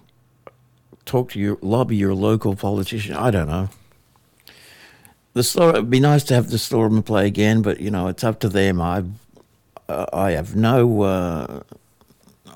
talk 1.05 1.31
to 1.31 1.41
your 1.41 1.59
lobby 1.61 1.97
your 1.97 2.15
local 2.15 2.55
politician. 2.55 3.17
I 3.17 3.31
don't 3.31 3.49
know. 3.49 3.69
The 5.33 5.43
store 5.43 5.71
it'd 5.71 5.91
be 5.91 6.01
nice 6.01 6.25
to 6.25 6.35
have 6.35 6.51
the 6.51 6.57
Slaughtermen 6.57 7.05
play 7.05 7.27
again, 7.27 7.63
but 7.63 7.81
you 7.81 7.91
know 7.91 8.09
it's 8.09 8.25
up 8.25 8.41
to 8.41 8.49
them. 8.49 8.81
I 8.81 9.05
uh, 9.89 10.07
I 10.13 10.33
have 10.33 10.55
no 10.55 11.03
uh, 11.03 11.63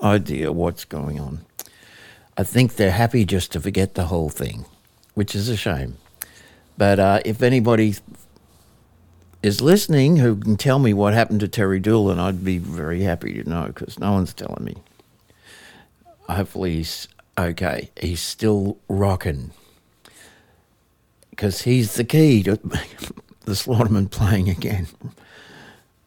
idea 0.03 0.53
what's 0.53 0.85
going 0.85 1.19
on. 1.21 1.45
I 2.37 2.45
think 2.45 2.77
they're 2.77 2.91
happy 2.91 3.25
just 3.25 3.53
to 3.53 3.61
forget 3.61 3.95
the 3.95 4.07
whole 4.07 4.29
thing, 4.29 4.67
which 5.15 5.35
is 5.35 5.49
a 5.49 5.57
shame. 5.57 5.97
But 6.77 6.99
uh, 6.99 7.21
if 7.25 7.43
anybody 7.43 7.95
is 9.43 9.61
listening 9.61 10.17
who 10.17 10.37
can 10.37 10.57
tell 10.57 10.79
me 10.79 10.93
what 10.93 11.15
happened 11.15 11.41
to 11.41 11.49
Terry 11.49 11.79
Doolan, 11.81 12.19
I'd 12.19 12.45
be 12.45 12.59
very 12.59 13.03
happy 13.03 13.43
to 13.43 13.49
know 13.49 13.67
because 13.67 13.99
no 13.99 14.13
one's 14.13 14.35
telling 14.35 14.65
me. 14.65 14.77
Hopefully 16.29 16.77
he's 16.77 17.09
okay. 17.39 17.91
He's 18.01 18.21
still 18.21 18.79
rocking 18.89 19.53
because 21.31 21.63
he's 21.63 21.95
the 21.95 22.05
key 22.05 22.43
to 22.45 22.57
the 23.45 23.53
Slaughtermen 23.53 24.11
playing 24.11 24.49
again. 24.49 24.87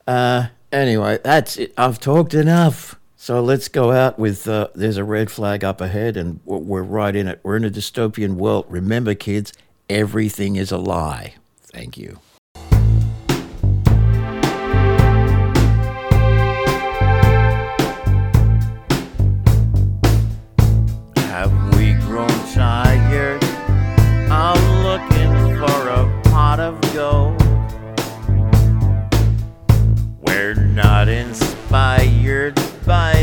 Uh, 0.08 0.48
anyway, 0.72 1.20
that's 1.24 1.58
it. 1.58 1.74
I've 1.78 2.00
talked 2.00 2.34
enough. 2.34 3.00
So 3.28 3.42
let's 3.42 3.68
go 3.68 3.92
out 3.92 4.18
with 4.18 4.48
uh, 4.48 4.70
there's 4.74 4.96
a 4.96 5.04
red 5.04 5.30
flag 5.30 5.62
up 5.62 5.82
ahead, 5.82 6.16
and 6.16 6.40
we're, 6.46 6.82
right 6.82 7.14
in 7.14 7.28
it. 7.28 7.42
We're 7.44 7.58
in 7.58 7.66
a 7.66 7.70
dystopian 7.70 8.36
world. 8.36 8.66
Remember, 8.70 9.16
kids, 9.16 9.52
everything 9.90 10.56
is 10.56 10.72
a 10.72 10.78
lie. 10.78 11.34
Thank 11.58 11.98
you. 11.98 12.22
Have 21.18 21.52
we 21.76 21.96
grown 22.06 22.30
tired 22.54 23.44
of 24.32 24.58
looking 24.86 25.34
for 25.60 25.90
a 25.90 26.22
pot 26.30 26.62
of 26.62 26.80
gold. 26.94 27.42
We're 30.22 30.56
not 30.56 31.10
inspired 31.10 32.56
by 32.88 33.17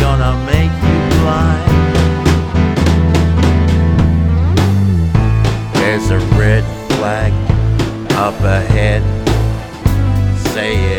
gonna 0.00 0.34
make 0.46 0.72
you 0.86 0.98
blind. 1.20 1.70
There's 5.74 6.10
a 6.10 6.18
red 6.38 6.64
flag 6.94 7.32
up 8.12 8.38
ahead. 8.40 9.02
Say 10.54 10.89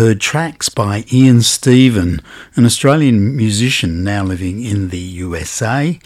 heard 0.00 0.18
tracks 0.18 0.70
by 0.70 1.04
Ian 1.12 1.42
Stephen, 1.42 2.22
an 2.56 2.64
Australian 2.64 3.36
musician 3.36 4.02
now 4.02 4.24
living 4.24 4.64
in 4.64 4.88
the 4.88 4.96
USA. 4.96 6.00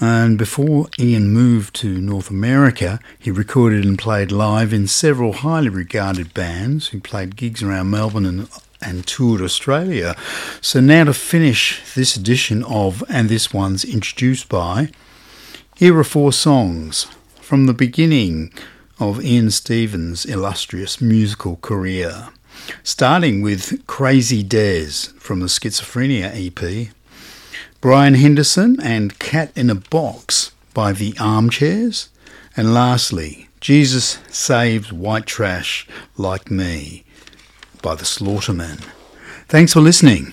And 0.00 0.38
before 0.38 0.88
Ian 0.98 1.28
moved 1.28 1.74
to 1.76 2.00
North 2.00 2.30
America, 2.30 2.98
he 3.18 3.30
recorded 3.30 3.84
and 3.84 3.98
played 3.98 4.32
live 4.32 4.72
in 4.72 4.86
several 4.86 5.34
highly 5.34 5.68
regarded 5.68 6.32
bands 6.32 6.86
who 6.86 6.98
played 6.98 7.36
gigs 7.36 7.62
around 7.62 7.90
Melbourne 7.90 8.24
and, 8.24 8.48
and 8.80 9.06
toured 9.06 9.42
Australia. 9.42 10.16
So 10.62 10.80
now 10.80 11.04
to 11.04 11.12
finish 11.12 11.82
this 11.94 12.16
edition 12.16 12.64
of 12.64 13.04
And 13.06 13.28
This 13.28 13.52
One's 13.52 13.84
Introduced 13.84 14.48
By, 14.48 14.88
here 15.74 15.98
are 15.98 16.04
four 16.04 16.32
songs 16.32 17.06
from 17.42 17.66
the 17.66 17.74
beginning 17.74 18.50
of 18.98 19.22
Ian 19.22 19.50
Stephen's 19.50 20.24
illustrious 20.24 21.02
musical 21.02 21.56
career. 21.56 22.30
Starting 22.82 23.42
with 23.42 23.86
Crazy 23.86 24.42
Dares 24.42 25.06
from 25.18 25.40
the 25.40 25.46
Schizophrenia 25.46 26.30
EP, 26.34 26.88
Brian 27.80 28.14
Henderson 28.14 28.78
and 28.80 29.18
Cat 29.18 29.52
in 29.54 29.70
a 29.70 29.74
Box 29.74 30.52
by 30.74 30.92
The 30.92 31.14
Armchairs, 31.20 32.08
and 32.56 32.74
lastly, 32.74 33.48
Jesus 33.60 34.18
Saves 34.30 34.92
White 34.92 35.26
Trash 35.26 35.86
Like 36.16 36.50
Me 36.50 37.04
by 37.82 37.94
The 37.94 38.04
Slaughtermen. 38.04 38.84
Thanks 39.48 39.72
for 39.72 39.80
listening. 39.80 40.32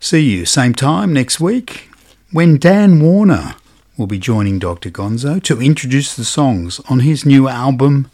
See 0.00 0.20
you 0.20 0.46
same 0.46 0.74
time 0.74 1.12
next 1.12 1.40
week 1.40 1.90
when 2.32 2.58
Dan 2.58 3.00
Warner 3.00 3.54
will 3.96 4.06
be 4.06 4.18
joining 4.18 4.58
Dr. 4.58 4.90
Gonzo 4.90 5.42
to 5.42 5.60
introduce 5.60 6.16
the 6.16 6.24
songs 6.24 6.80
on 6.88 7.00
his 7.00 7.26
new 7.26 7.48
album, 7.48 8.10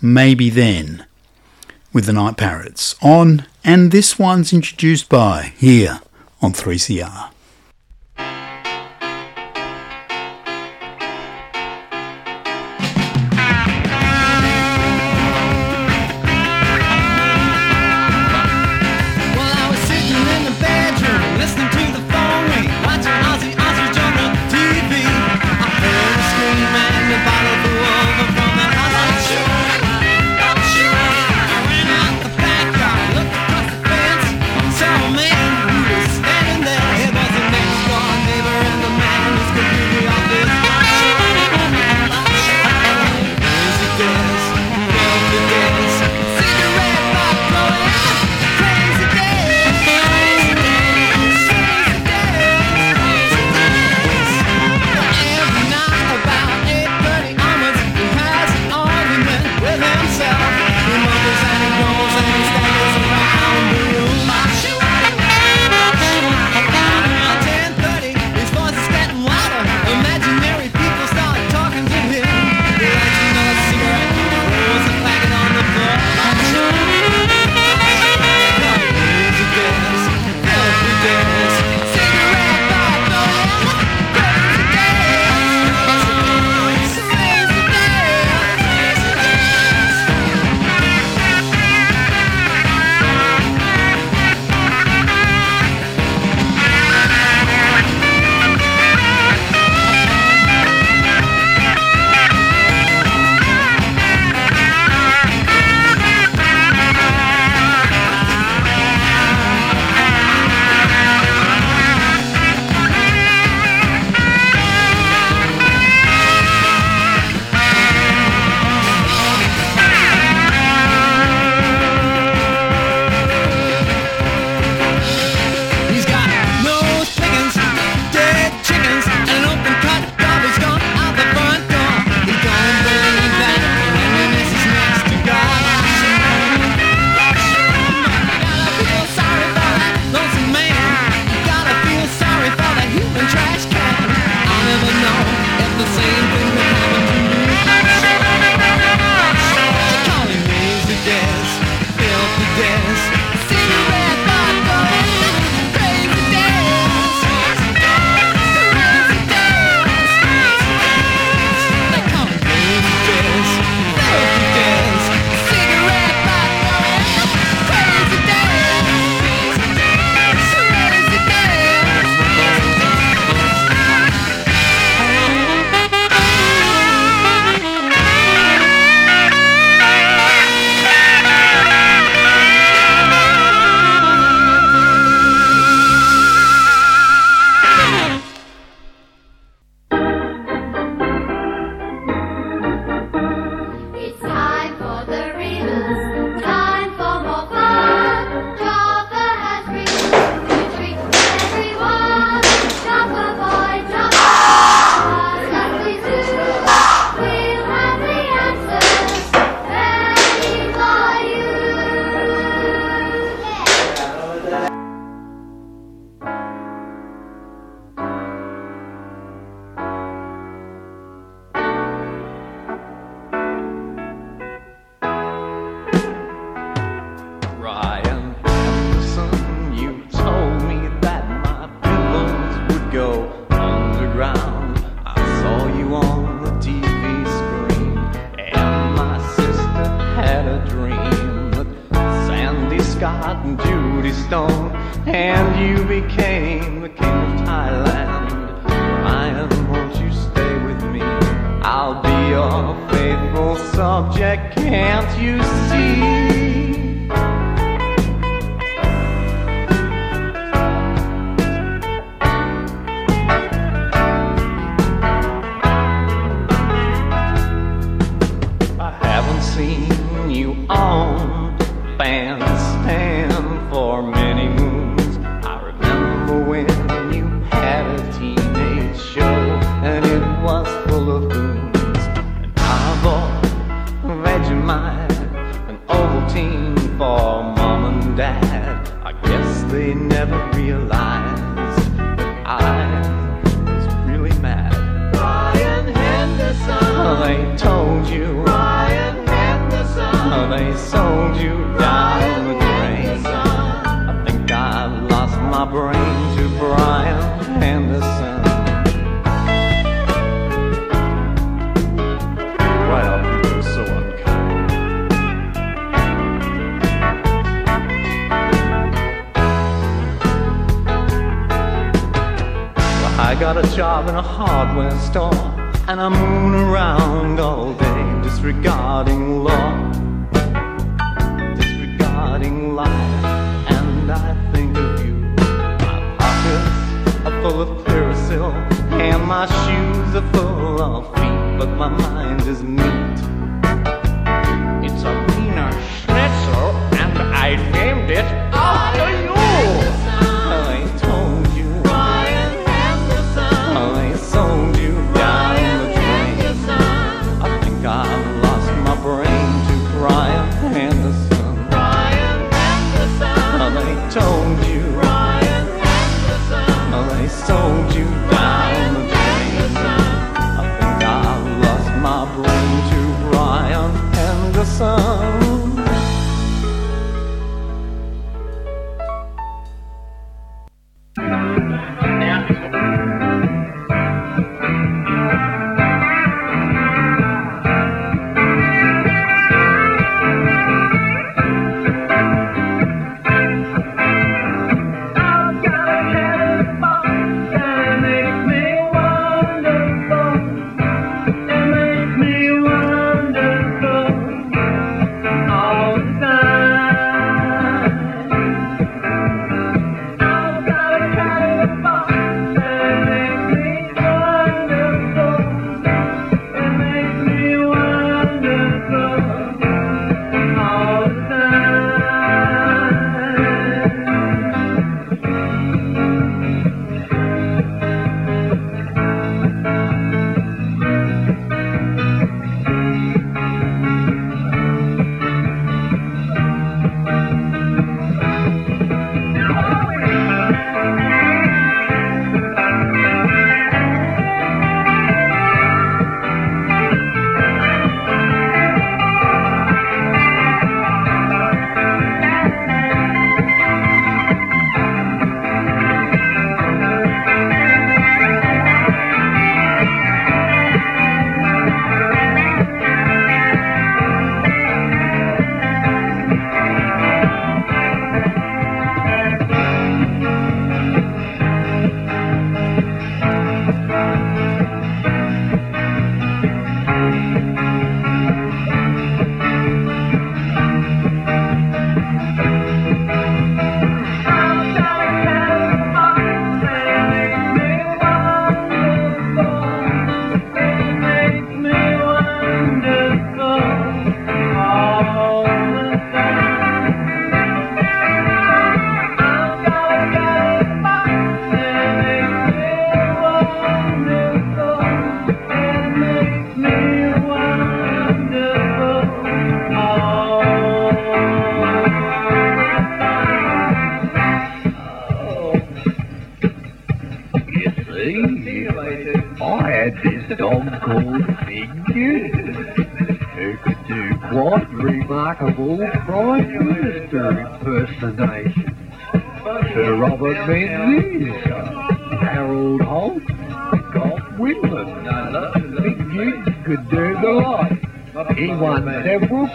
Maybe 0.00 0.50
Then, 0.50 1.04
with 1.92 2.06
the 2.06 2.12
Night 2.12 2.36
Parrots 2.36 2.94
on, 3.02 3.46
and 3.64 3.90
this 3.90 4.18
one's 4.18 4.52
introduced 4.52 5.08
by 5.08 5.52
here 5.56 6.00
on 6.40 6.52
3CR. 6.52 7.30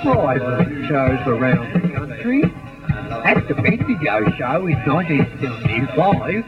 At 0.04 0.88
shows 0.88 1.28
around 1.28 1.74
the 1.74 1.90
country. 1.90 2.44
At 3.24 3.48
the 3.48 3.56
Bendigo 3.56 4.30
show 4.38 4.68
in 4.68 4.78
1975, 4.86 6.46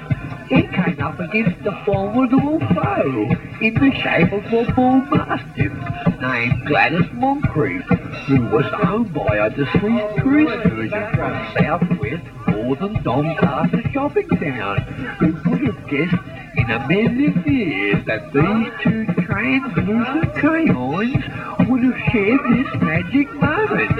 he 0.49 0.61
came 0.63 1.01
up 1.01 1.19
against 1.19 1.65
a 1.65 1.83
formidable 1.85 2.59
foe 2.59 3.29
in 3.61 3.73
the 3.73 3.91
shape 4.01 4.31
of 4.31 4.45
a 4.53 4.71
bull 4.73 5.01
mastiff 5.11 5.73
named 6.21 6.65
Gladys 6.67 7.07
Moncrieff, 7.13 7.83
who 8.27 8.41
was 8.47 8.65
owned 8.83 9.13
by 9.13 9.37
a 9.37 9.49
deceased 9.49 10.17
tourist 10.17 10.63
surgeon 10.63 11.15
from 11.15 11.53
southwest 11.57 12.23
northern 12.47 13.01
Doncaster 13.03 13.83
shopping 13.91 14.27
town, 14.29 14.77
who 15.19 15.49
would 15.49 15.61
have 15.61 15.89
guessed 15.89 16.23
in 16.57 16.69
a 16.69 16.87
million 16.87 17.43
years 17.45 18.05
that 18.05 18.31
these 18.33 18.71
two 18.83 19.16
translucent 19.37 20.33
canines 20.33 21.23
would 21.69 21.83
have 21.83 21.99
shared 22.09 22.41
this 22.49 22.81
magic 22.81 23.31
moment. 23.35 23.91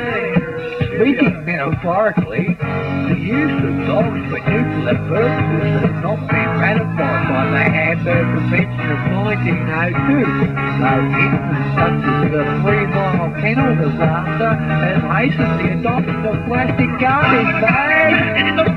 Speaking 0.98 1.46
metaphorically, 1.46 2.58
the 2.58 3.18
use 3.22 3.62
of 3.62 3.86
dogs 3.86 4.24
for 4.32 4.42
nuclear 4.50 4.98
purposes 5.06 5.74
has 5.86 5.96
not 6.02 6.20
been 6.28 6.50
ratified 6.58 7.24
by 7.30 7.46
the 7.54 7.64
Hamburg 7.70 8.26
Convention 8.34 8.90
of 8.90 9.00
1902, 9.14 10.26
though 10.82 11.06
incidents 11.22 11.70
such 11.78 12.02
as 12.02 12.32
the 12.32 12.42
oh 12.42 12.62
Three 12.64 12.86
Mile 12.88 13.30
Kennel 13.40 13.76
disaster 13.78 14.52
has 14.58 15.02
hastened 15.14 15.56
the 15.60 15.68
adoption 15.78 16.26
of 16.26 16.46
plastic 16.48 16.90
garbage 17.00 17.62
bags. 17.62 18.77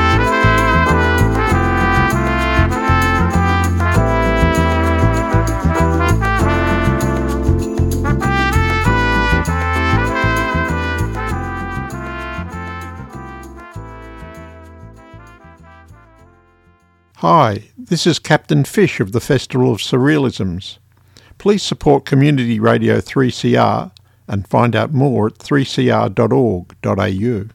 Hi, 17.21 17.65
this 17.77 18.07
is 18.07 18.17
Captain 18.17 18.63
Fish 18.63 18.99
of 18.99 19.11
the 19.11 19.19
Festival 19.19 19.71
of 19.71 19.77
Surrealisms. 19.77 20.79
Please 21.37 21.61
support 21.61 22.03
Community 22.03 22.59
Radio 22.59 22.97
3CR 22.97 23.91
and 24.27 24.47
find 24.47 24.75
out 24.75 24.91
more 24.91 25.27
at 25.27 25.37
3cr.org.au. 25.37 27.53